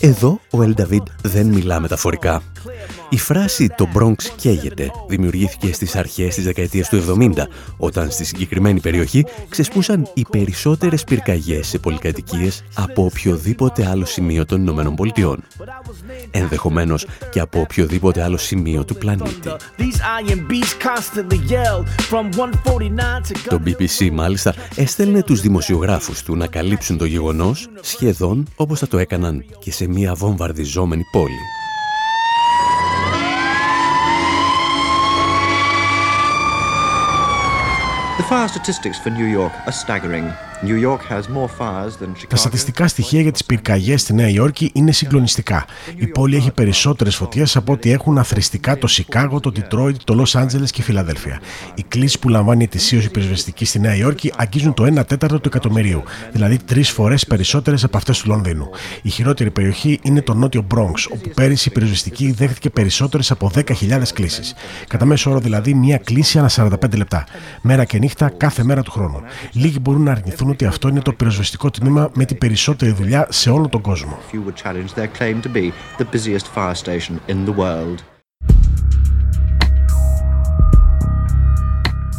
[0.00, 2.42] Εδώ ο Ελ Νταβίντ δεν μιλά μεταφορικά.
[3.08, 8.80] Η φράση «το Bronx καίγεται» δημιουργήθηκε στις αρχές της δεκαετίας του 70, όταν στη συγκεκριμένη
[8.80, 15.42] περιοχή ξεσπούσαν οι περισσότερες πυρκαγιές σε πολυκατοικίες από οποιοδήποτε άλλο σημείο των Ηνωμένων Πολιτειών.
[16.30, 19.48] Ενδεχομένως και από οποιοδήποτε άλλο σημείο του πλανήτη.
[23.48, 28.98] Το BBC μάλιστα έστελνε τους δημοσιογράφους του να καλύψουν το γεγονός σχεδόν όπως θα το
[28.98, 31.40] έκαναν και σε μια βομβαρδιζόμενη πόλη.
[38.18, 40.51] The fire statistics for New York are staggering.
[42.28, 45.64] Τα στατιστικά στοιχεία για τις πυρκαγιές στη Νέα Υόρκη είναι συγκλονιστικά.
[45.96, 50.26] Η πόλη έχει περισσότερες φωτιές από ό,τι έχουν αθρηστικά το Σικάγο, το Τιτρόιτ, το Λο
[50.32, 51.40] Άντζελε και η Φιλαδέλφια.
[51.74, 55.48] Οι κλήσει που λαμβάνει ετησίως η πυροσβεστική στη Νέα Υόρκη αγγίζουν το 1 τέταρτο του
[55.48, 58.70] εκατομμυρίου, δηλαδή τρεις φορές περισσότερες από αυτές του Λονδίνου.
[59.02, 64.12] Η χειρότερη περιοχή είναι το νότιο Bronx, όπου πέρυσι η πυροσβεστική δέχτηκε περισσότερες από 10.000
[64.14, 64.42] κλήσει.
[64.88, 67.24] Κατά μέσο όρο δηλαδή μία κλήση ανά 45 λεπτά.
[67.62, 69.20] Μέρα και νύχτα κάθε μέρα του χρόνου.
[69.52, 73.50] Λίγοι μπορούν να αρνηθούν ότι αυτό είναι το πυροσβεστικό τμήμα με την περισσότερη δουλειά σε
[73.50, 74.18] όλο τον κόσμο.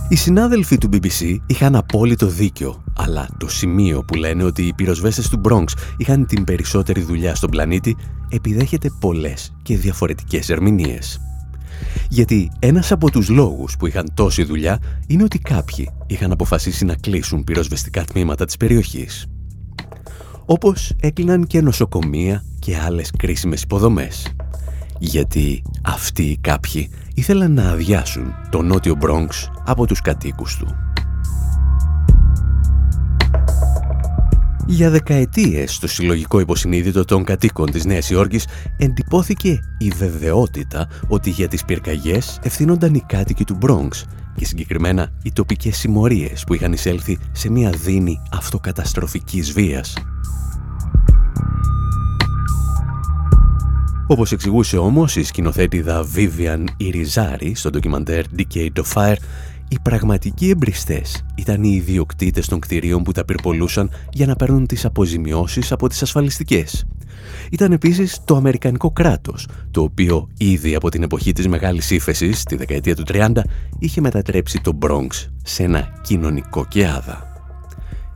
[0.09, 5.29] Οι συνάδελφοι του BBC είχαν απόλυτο δίκιο, αλλά το σημείο που λένε ότι οι πυροσβέστες
[5.29, 5.65] του Bronx
[5.97, 7.97] είχαν την περισσότερη δουλειά στον πλανήτη
[8.29, 11.19] επιδέχεται πολλές και διαφορετικές ερμηνείες.
[12.09, 16.95] Γιατί ένας από τους λόγους που είχαν τόση δουλειά είναι ότι κάποιοι είχαν αποφασίσει να
[16.95, 19.25] κλείσουν πυροσβεστικά τμήματα της περιοχής.
[20.45, 24.35] Όπως έκλειναν και νοσοκομεία και άλλες κρίσιμες υποδομές.
[24.99, 30.92] Γιατί αυτοί οι κάποιοι ήθελαν να αδειάσουν το νότιο Μπρόγκς από τους κατοίκους του.
[34.65, 38.47] Για δεκαετίες στο συλλογικό υποσυνείδητο των κατοίκων της Νέας Υόρκης
[38.78, 45.32] εντυπώθηκε η βεβαιότητα ότι για τις πυρκαγιές ευθύνονταν οι κάτοικοι του Μπρόγκς και συγκεκριμένα οι
[45.32, 49.93] τοπικές συμμορίες που είχαν εισέλθει σε μια δίνη αυτοκαταστροφικής βίας.
[54.08, 59.15] Όπως εξηγούσε όμως η σκηνοθέτηδα Vivian Irizarry στο ντοκιμαντέρ Decade of Fire,
[59.73, 64.86] οι πραγματικοί εμπριστές ήταν οι ιδιοκτήτες των κτηρίων που τα πυρπολούσαν για να παίρνουν τις
[64.86, 66.86] αποζημιώσεις από τις ασφαλιστικές.
[67.51, 72.55] Ήταν επίσης το Αμερικανικό κράτος, το οποίο ήδη από την εποχή της Μεγάλης Ήφεσης, τη
[72.55, 73.43] δεκαετία του 30,
[73.79, 75.07] είχε μετατρέψει το Bronx
[75.43, 77.27] σε ένα κοινωνικό κεάδα.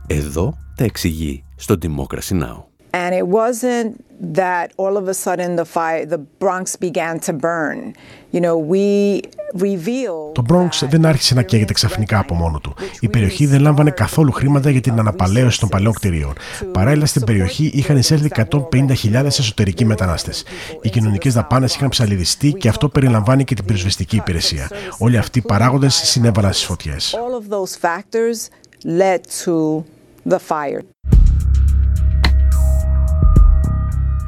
[0.06, 2.67] Εδώ τα εξηγεί στο Democracy Now!
[2.92, 7.94] And it wasn't that all of a sudden the fire, the Bronx began to burn.
[8.30, 9.22] You know, we
[9.54, 12.74] revealed το Bronx δεν άρχισε να καίγεται ξαφνικά από μόνο του.
[13.00, 16.32] Η περιοχή δεν λάμβανε καθόλου χρήματα για την αναπαλαίωση των παλαιών κτηρίων.
[16.72, 20.44] Παράλληλα στην περιοχή είχαν εισέλθει 150.000 εσωτερικοί μετανάστες.
[20.82, 24.70] Οι κοινωνικές δαπάνες είχαν ψαλιδιστεί και αυτό περιλαμβάνει και την πυροσβεστική υπηρεσία.
[24.98, 27.16] Όλοι αυτοί οι παράγοντες συνέβαλαν στις φωτιές.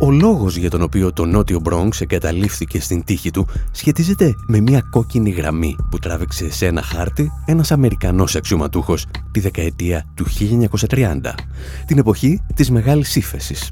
[0.03, 4.81] Ο λόγος για τον οποίο το νότιο Μπρόγκς εγκαταλείφθηκε στην τύχη του σχετίζεται με μια
[4.91, 10.27] κόκκινη γραμμή που τράβηξε σε ένα χάρτη ένας Αμερικανός αξιωματούχος τη δεκαετία του
[10.89, 11.21] 1930,
[11.87, 13.71] την εποχή της Μεγάλης Ήφεσης.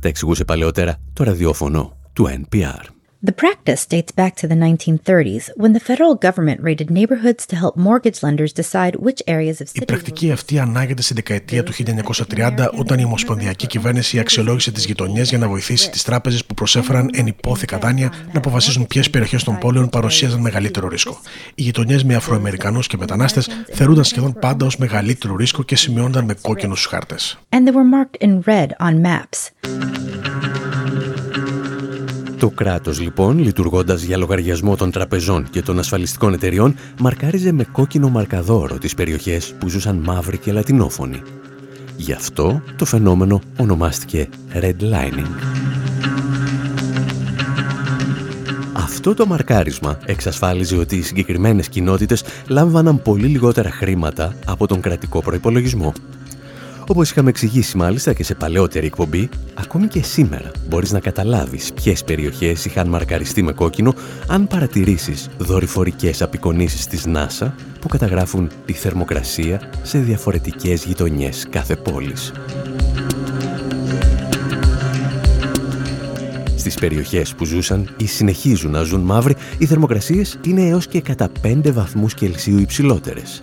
[0.00, 2.93] Τα εξηγούσε παλαιότερα το ραδιόφωνο του NPR.
[3.30, 7.74] The practice dates back to the 1930s when the federal government raided neighborhoods to help
[7.74, 12.98] mortgage lenders decide which areas of Η πρακτική αυτή ανάγεται στην δεκαετία του 1930 όταν
[12.98, 18.12] η Ομοσπονδιακή Κυβέρνηση αξιολόγησε τις γειτονιές για να βοηθήσει τις τράπεζες που προσέφεραν ενυπόθηκα δάνεια
[18.32, 21.20] να αποφασίσουν ποιες περιοχές των πόλεων παρουσίαζαν μεγαλύτερο ρίσκο.
[21.54, 26.34] Οι γειτονιές με Αφροαμερικανούς και μετανάστες θεωρούνταν σχεδόν πάντα ως μεγαλύτερο ρίσκο και σημειώνονταν με
[26.40, 27.38] κόκκινους χάρτες.
[27.48, 29.50] And they were marked in red on maps.
[32.44, 38.08] Το κράτος λοιπόν, λειτουργώντας για λογαριασμό των τραπεζών και των ασφαλιστικών εταιριών, μαρκάριζε με κόκκινο
[38.08, 41.22] μαρκαδόρο τις περιοχές που ζούσαν μαύροι και λατινόφωνοι.
[41.96, 45.26] Γι' αυτό το φαινόμενο ονομάστηκε redlining.
[48.72, 55.22] Αυτό το μαρκάρισμα εξασφάλιζε ότι οι συγκεκριμένες κοινότητες λάμβαναν πολύ λιγότερα χρήματα από τον κρατικό
[55.22, 55.92] προϋπολογισμό
[56.88, 62.04] όπως είχαμε εξηγήσει μάλιστα και σε παλαιότερη εκπομπή, ακόμη και σήμερα μπορείς να καταλάβεις ποιες
[62.04, 63.94] περιοχές είχαν μαρκαριστεί με κόκκινο
[64.26, 72.32] αν παρατηρήσεις δορυφορικές απεικονίσεις της NASA που καταγράφουν τη θερμοκρασία σε διαφορετικές γειτονιές κάθε πόλης.
[76.56, 81.28] Στις περιοχές που ζούσαν ή συνεχίζουν να ζουν μαύροι, οι θερμοκρασίες είναι έως και κατά
[81.42, 83.42] 5 βαθμούς Κελσίου υψηλότερες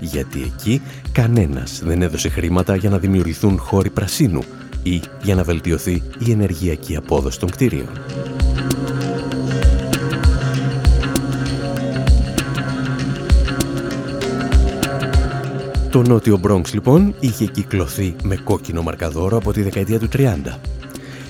[0.00, 0.82] γιατί εκεί
[1.12, 4.42] κανένας δεν έδωσε χρήματα για να δημιουργηθούν χώροι πρασίνου,
[4.86, 7.88] ή για να βελτιωθεί η ενεργειακή απόδοση των κτίριων.
[15.90, 20.18] Το νότιο Μπρόγκς λοιπόν είχε κυκλωθεί με κόκκινο μαρκαδόρο από τη δεκαετία του 30.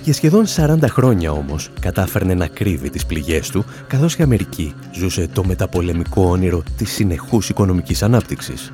[0.06, 5.28] Για σχεδόν 40 χρόνια όμως κατάφερνε να κρύβει τις πληγές του, καθώς η Αμερική ζούσε
[5.32, 8.72] το μεταπολεμικό όνειρο της συνεχούς οικονομικής ανάπτυξης.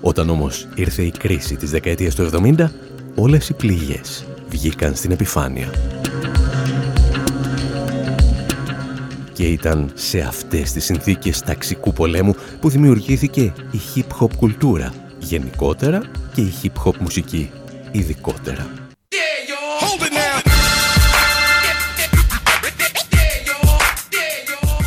[0.00, 2.70] Όταν όμως ήρθε η κρίση της δεκαετίας του 70,
[3.14, 5.70] όλες οι πληγές βγήκαν στην επιφάνεια.
[9.32, 16.02] Και ήταν σε αυτές τις συνθήκες ταξικού πολέμου που δημιουργήθηκε η hip-hop κουλτούρα γενικότερα
[16.34, 17.50] και η hip-hop μουσική
[17.90, 18.85] ειδικότερα.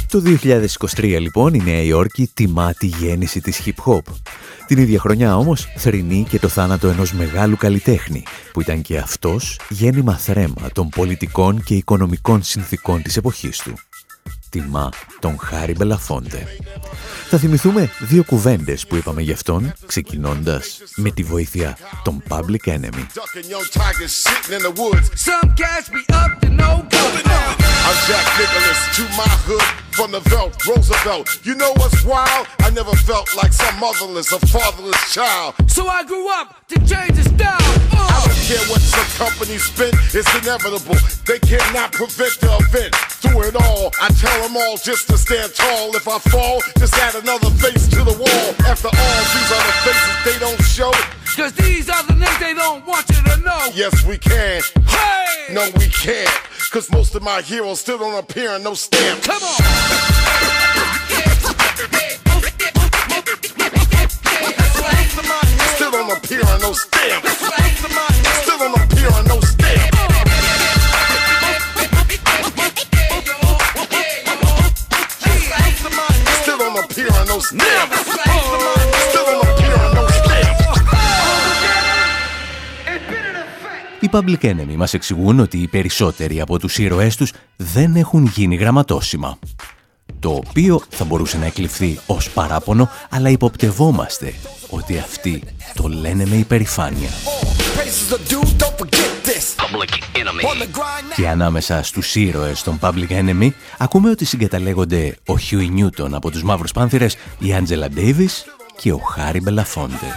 [0.09, 0.23] Το
[0.95, 4.01] 2023 λοιπόν η Νέα Υόρκη τιμά τη γέννηση της hip-hop.
[4.67, 9.59] Την ίδια χρονιά όμως θρυνεί και το θάνατο ενός μεγάλου καλλιτέχνη που ήταν και αυτός
[9.69, 13.73] γέννημα θρέμα των πολιτικών και οικονομικών συνθήκων της εποχής του.
[14.49, 14.89] Τιμά
[15.19, 16.47] τον Χάρι Μπελαφόντε.
[17.29, 23.05] Θα θυμηθούμε δύο κουβέντες που είπαμε γι' αυτόν, ξεκινώντας με τη βοήθεια των Public Enemy.
[27.89, 29.65] I'm Jack Nicholas to my hood
[29.97, 31.41] from the Velt, Roosevelt.
[31.41, 32.45] You know what's wild?
[32.59, 35.55] I never felt like some motherless or fatherless child.
[35.65, 37.57] So I grew up to change the style.
[37.89, 38.05] Uh.
[38.05, 41.01] I don't care what some companies spend, it's inevitable.
[41.25, 42.93] They cannot prevent the event.
[43.25, 45.89] Through it all, I tell them all just to stand tall.
[45.97, 48.47] If I fall, just add another face to the wall.
[48.69, 50.93] After all, these are the faces they don't show.
[51.39, 53.69] Cause these are the names they don't want you to know.
[53.73, 54.61] Yes, we can.
[54.85, 55.53] Hey!
[55.53, 56.29] No, we can't.
[56.69, 59.23] Cause most of my heroes still don't appear in no stamp.
[59.23, 60.48] Come on!
[84.09, 88.55] Οι Public Enemy μας εξηγούν ότι οι περισσότεροι από τους ήρωές τους δεν έχουν γίνει
[88.55, 89.39] γραμματόσημα.
[90.19, 94.33] Το οποίο θα μπορούσε να εκλειφθεί ως παράπονο, αλλά υποπτευόμαστε
[94.69, 95.43] ότι αυτοί
[95.73, 97.09] το λένε με υπερηφάνεια.
[101.15, 106.43] Και ανάμεσα στους ήρωες των Public Enemy ακούμε ότι συγκαταλέγονται ο Huey Newton από τους
[106.43, 110.07] Μαύρους Πάνθυρες, η Angela Davis και ο Χάρι Μπελαφόντε.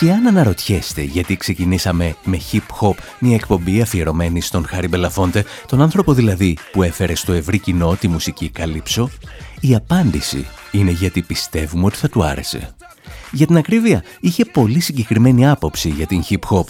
[0.00, 6.12] Και αν αναρωτιέστε γιατί ξεκινήσαμε με hip-hop μια εκπομπή αφιερωμένη στον Χάρι Μπελαφόντε, τον άνθρωπο
[6.12, 9.10] δηλαδή που έφερε στο ευρύ κοινό τη μουσική καλύψο,
[9.60, 12.74] η απάντηση είναι γιατί πιστεύουμε ότι θα του άρεσε.
[13.32, 16.64] Για την ακρίβεια, είχε πολύ συγκεκριμένη άποψη για την hip-hop.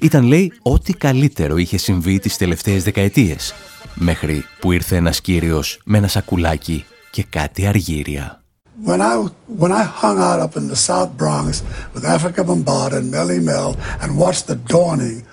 [0.00, 3.54] Ήταν, λέει, ό,τι καλύτερο είχε συμβεί τις τελευταίες δεκαετίες,
[3.94, 8.42] μέχρι που ήρθε ένας κύριος με ένα σακουλάκι και κάτι αργύρια.
[8.84, 9.14] When I,
[9.46, 11.64] when I hung out up in the South Bronx
[11.94, 15.24] with Africa Bambaataa and Melly Mel and watched the dawning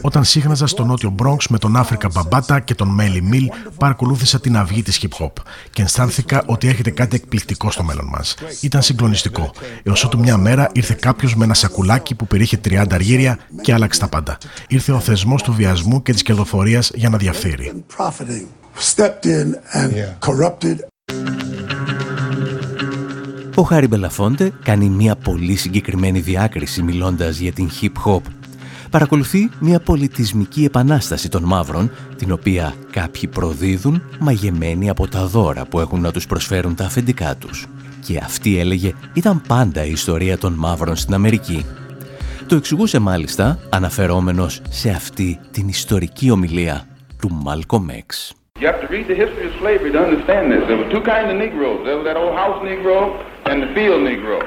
[0.00, 4.56] Όταν σύχναζα στο νότιο Bronx με τον Άφρικα Μπαμπάτα και τον Μέλι Μιλ, παρακολούθησα την
[4.56, 5.32] αυγή της hip hop
[5.70, 8.34] και αισθάνθηκα ότι έρχεται κάτι εκπληκτικό στο μέλλον μας.
[8.60, 9.50] Ήταν συγκλονιστικό.
[9.82, 14.00] Έως ότου μια μέρα ήρθε κάποιος με ένα σακουλάκι που περιείχε 30 αργύρια και άλλαξε
[14.00, 14.38] τα πάντα.
[14.68, 17.84] Ήρθε ο θεσμός του βιασμού και της κερδοφορίας για να διαφθείρει.
[23.58, 28.20] Ο Χάρι Μπελαφόντε κάνει μια πολύ συγκεκριμένη διάκριση μιλώντας για την hip-hop.
[28.90, 35.80] Παρακολουθεί μια πολιτισμική επανάσταση των μαύρων, την οποία κάποιοι προδίδουν μαγεμένοι από τα δώρα που
[35.80, 37.66] έχουν να τους προσφέρουν τα αφεντικά τους.
[38.06, 41.64] Και αυτή έλεγε ήταν πάντα η ιστορία των μαύρων στην Αμερική.
[42.46, 46.86] Το εξηγούσε μάλιστα αναφερόμενος σε αυτή την ιστορική ομιλία
[47.20, 48.32] του Μάλκομ Εξ.
[48.60, 50.62] You have to read the history of slavery to understand this.
[50.68, 51.80] There were two kinds of Negroes.
[51.86, 52.98] There was that old house Negro
[53.48, 54.42] and the field Negro.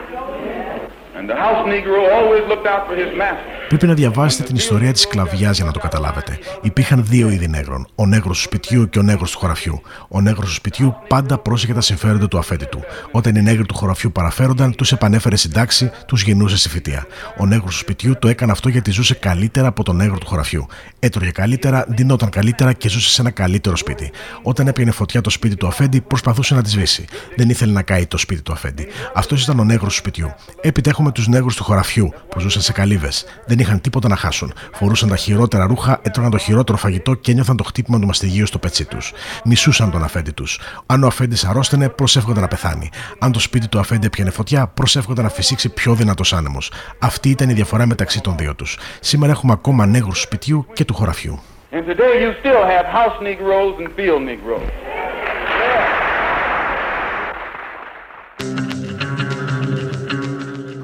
[1.15, 3.59] And the house Negro always looked out for his master.
[3.70, 6.39] Πρέπει να διαβάσετε την ιστορία της σκλαβιάς για να το καταλάβετε.
[6.61, 7.88] Υπήρχαν δύο είδη νέγρων.
[7.95, 9.82] Ο νέγρος του σπιτιού και ο νέγρος του χωραφιού.
[10.09, 12.84] Ο νέγρος του σπιτιού πάντα πρόσεχε τα συμφέροντα του αφέντη του.
[13.11, 17.05] Όταν οι νέγροι του χωραφιού παραφέρονταν, τους επανέφερε στην τάξη, τους γεννούσε στη φοιτεία.
[17.38, 20.65] Ο νέγρος του σπιτιού το έκανε αυτό γιατί ζούσε καλύτερα από τον νέγρο του χωραφιού.
[20.99, 24.11] Έτρωγε καλύτερα, ντυνόταν καλύτερα και ζούσε σε ένα καλύτερο σπίτι.
[24.41, 27.05] Όταν έπαιρνε φωτιά το σπίτι του αφέντη, προσπαθούσε να τη σβήσει.
[27.36, 28.88] Δεν ήθελε να καεί το σπίτι του αφέντη.
[29.13, 30.34] Αυτός ήταν ο νέγρος του σπιτιού.
[30.61, 33.26] Έπειτα έχουμε τους νέγρους του χωραφιού που ζούσαν σε καλύβες.
[33.45, 34.53] Δεν Δεν είχαν τίποτα να χάσουν.
[34.74, 38.57] Φορούσαν τα χειρότερα ρούχα, έτρωγαν το χειρότερο φαγητό και ένιωθαν το χτύπημα του μαστιγίου στο
[38.57, 39.14] πετσί τους.
[39.43, 40.60] Μισούσαν τον αφέντη τους.
[40.86, 42.89] Αν ο αφέντης αρρώστενε, προσεύχονταν να πεθάνει.
[43.20, 46.72] Αν το σπίτι του αφέντη έπιανε φωτιά, προσεύχονταν να φυσήξει πιο δυνατός άνεμος.
[46.99, 48.78] Αυτή ήταν η διαφορά μεταξύ των δύο τους.
[48.99, 51.39] Σήμερα έχουμε ακόμα νέγρους σπιτιού και του χωραφιού.
[51.72, 54.70] And today you still have house Negroes and field Negroes.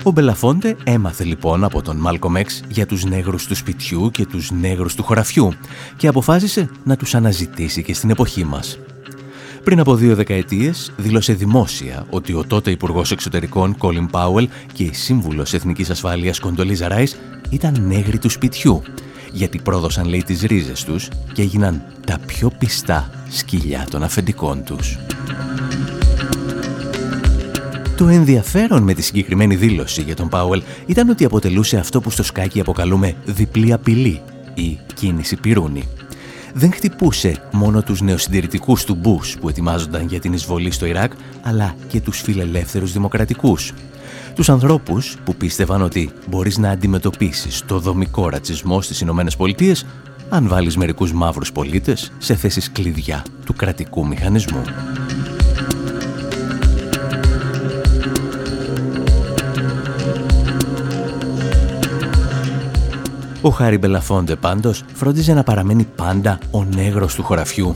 [0.07, 4.51] Ο Μπελαφόντε έμαθε λοιπόν από τον Μάλκομ Εξ για τους νέγρους του σπιτιού και τους
[4.51, 5.53] νέγρους του χωραφιού
[5.97, 8.79] και αποφάσισε να τους αναζητήσει και στην εποχή μας.
[9.63, 14.93] Πριν από δύο δεκαετίες δήλωσε δημόσια ότι ο τότε Υπουργός Εξωτερικών Κόλιν Πάουελ και η
[14.93, 17.17] Σύμβουλος Εθνικής Ασφάλειας Κοντολίζα Ράις
[17.49, 18.81] ήταν νέγροι του σπιτιού
[19.31, 24.97] γιατί πρόδωσαν λέει τις ρίζες τους και έγιναν τα πιο πιστά σκυλιά των αφεντικών τους.
[27.97, 32.23] Το ενδιαφέρον με τη συγκεκριμένη δήλωση για τον Πάουελ ήταν ότι αποτελούσε αυτό που στο
[32.23, 34.21] σκάκι αποκαλούμε διπλή απειλή
[34.53, 35.83] ή κίνηση πυρούνη.
[36.53, 41.75] Δεν χτυπούσε μόνο τους νεοσυντηρητικούς του Μπούς που ετοιμάζονταν για την εισβολή στο Ιράκ, αλλά
[41.87, 43.73] και τους φιλελεύθερους δημοκρατικούς.
[44.35, 49.85] Τους ανθρώπους που πίστευαν ότι μπορείς να αντιμετωπίσεις το δομικό ρατσισμό στις Ηνωμένες Πολιτείες
[50.29, 54.61] αν βάλεις μερικούς μαύρους πολίτες σε θέσεις κλειδιά του κρατικού μηχανισμού.
[63.45, 67.75] Ο Χάρη Μπελαφόντε πάντως φρόντιζε να παραμένει πάντα ο νέγρος του χωραφιού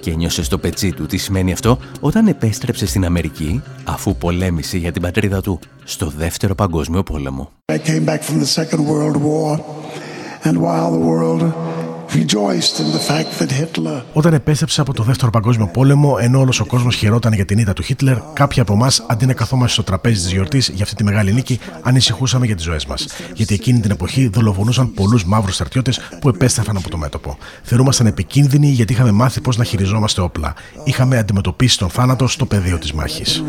[0.00, 4.92] και νιώσε στο πετσί του τι σημαίνει αυτό όταν επέστρεψε στην Αμερική αφού πολέμησε για
[4.92, 7.50] την πατρίδα του στο Δεύτερο Παγκόσμιο Πόλεμο.
[14.12, 17.72] Όταν επέστρεψε από το Δεύτερο Παγκόσμιο Πόλεμο, ενώ όλος ο κόσμος χαιρόταν για την ήττα
[17.72, 21.04] του Χίτλερ, κάποιοι από εμάς, αντί να καθόμαστε στο τραπέζι της γιορτής για αυτή τη
[21.04, 23.06] μεγάλη νίκη, ανησυχούσαμε για τις ζωές μας.
[23.34, 27.38] Γιατί εκείνη την εποχή δολοφονούσαν πολλούς μαύρους στρατιώτες που επέστρεφαν από το μέτωπο.
[27.62, 30.54] Θεωρούμασταν επικίνδυνοι γιατί είχαμε μάθει πώς να χειριζόμαστε όπλα.
[30.84, 33.42] Είχαμε αντιμετωπίσει τον θάνατο στο πεδίο της μάχης.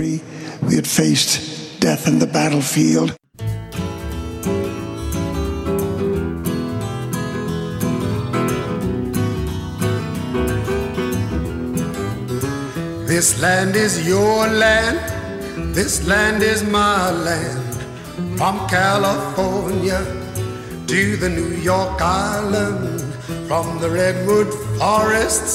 [13.17, 14.99] This land is your land,
[15.77, 17.69] this land is my land.
[18.39, 19.99] From California
[20.91, 21.97] to the New York
[22.37, 22.81] Island,
[23.49, 24.49] from the redwood
[24.79, 25.53] forests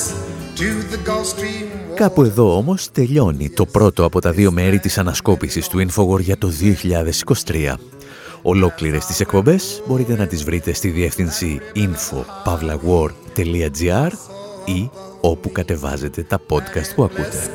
[0.60, 1.66] to the Gulf Stream.
[1.94, 6.38] Κάπου εδώ όμως τελειώνει το πρώτο από τα δύο μέρη της ανασκόπησης του Infowar για
[6.38, 7.78] το 2023.
[8.42, 14.35] Ολόκληρες τις εκπομπές μπορείτε να τις βρείτε στη διεύθυνση info.pavlawar.gr
[14.66, 14.90] ή
[15.20, 17.50] όπου κατεβάζετε τα podcast που ακούτε.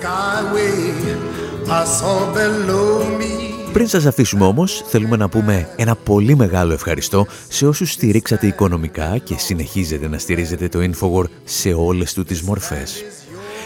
[3.74, 9.18] Πριν σας αφήσουμε όμως, θέλουμε να πούμε ένα πολύ μεγάλο ευχαριστώ σε όσους στηρίξατε οικονομικά
[9.18, 13.04] και συνεχίζετε να στηρίζετε το Infowar σε όλες του τις μορφές.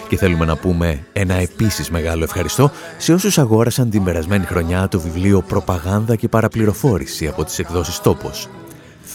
[0.08, 5.00] Και θέλουμε να πούμε ένα επίσης μεγάλο ευχαριστώ σε όσους αγόρασαν την περασμένη χρονιά το
[5.00, 8.50] βιβλίο «Προπαγάνδα και παραπληροφόρηση» από τις εκδόσεις «Τόπος»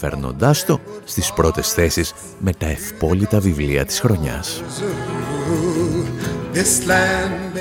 [0.01, 4.63] φέρνοντάς το στις πρώτες θέσεις με τα ευπόλυτα βιβλία της χρονιάς.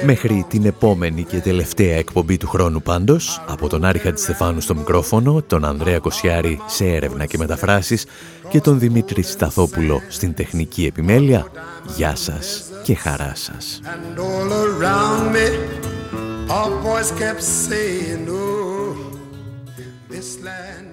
[0.04, 5.42] Μέχρι την επόμενη και τελευταία εκπομπή του χρόνου πάντως, από τον Άρη Χατζηστεφάνου στο μικρόφωνο,
[5.42, 8.06] τον Ανδρέα Κοσιάρη σε έρευνα και μεταφράσεις
[8.48, 11.46] και τον Δημήτρη Σταθόπουλο στην τεχνική επιμέλεια,
[11.96, 13.80] γεια σας και χαρά σας.
[20.10, 20.89] this land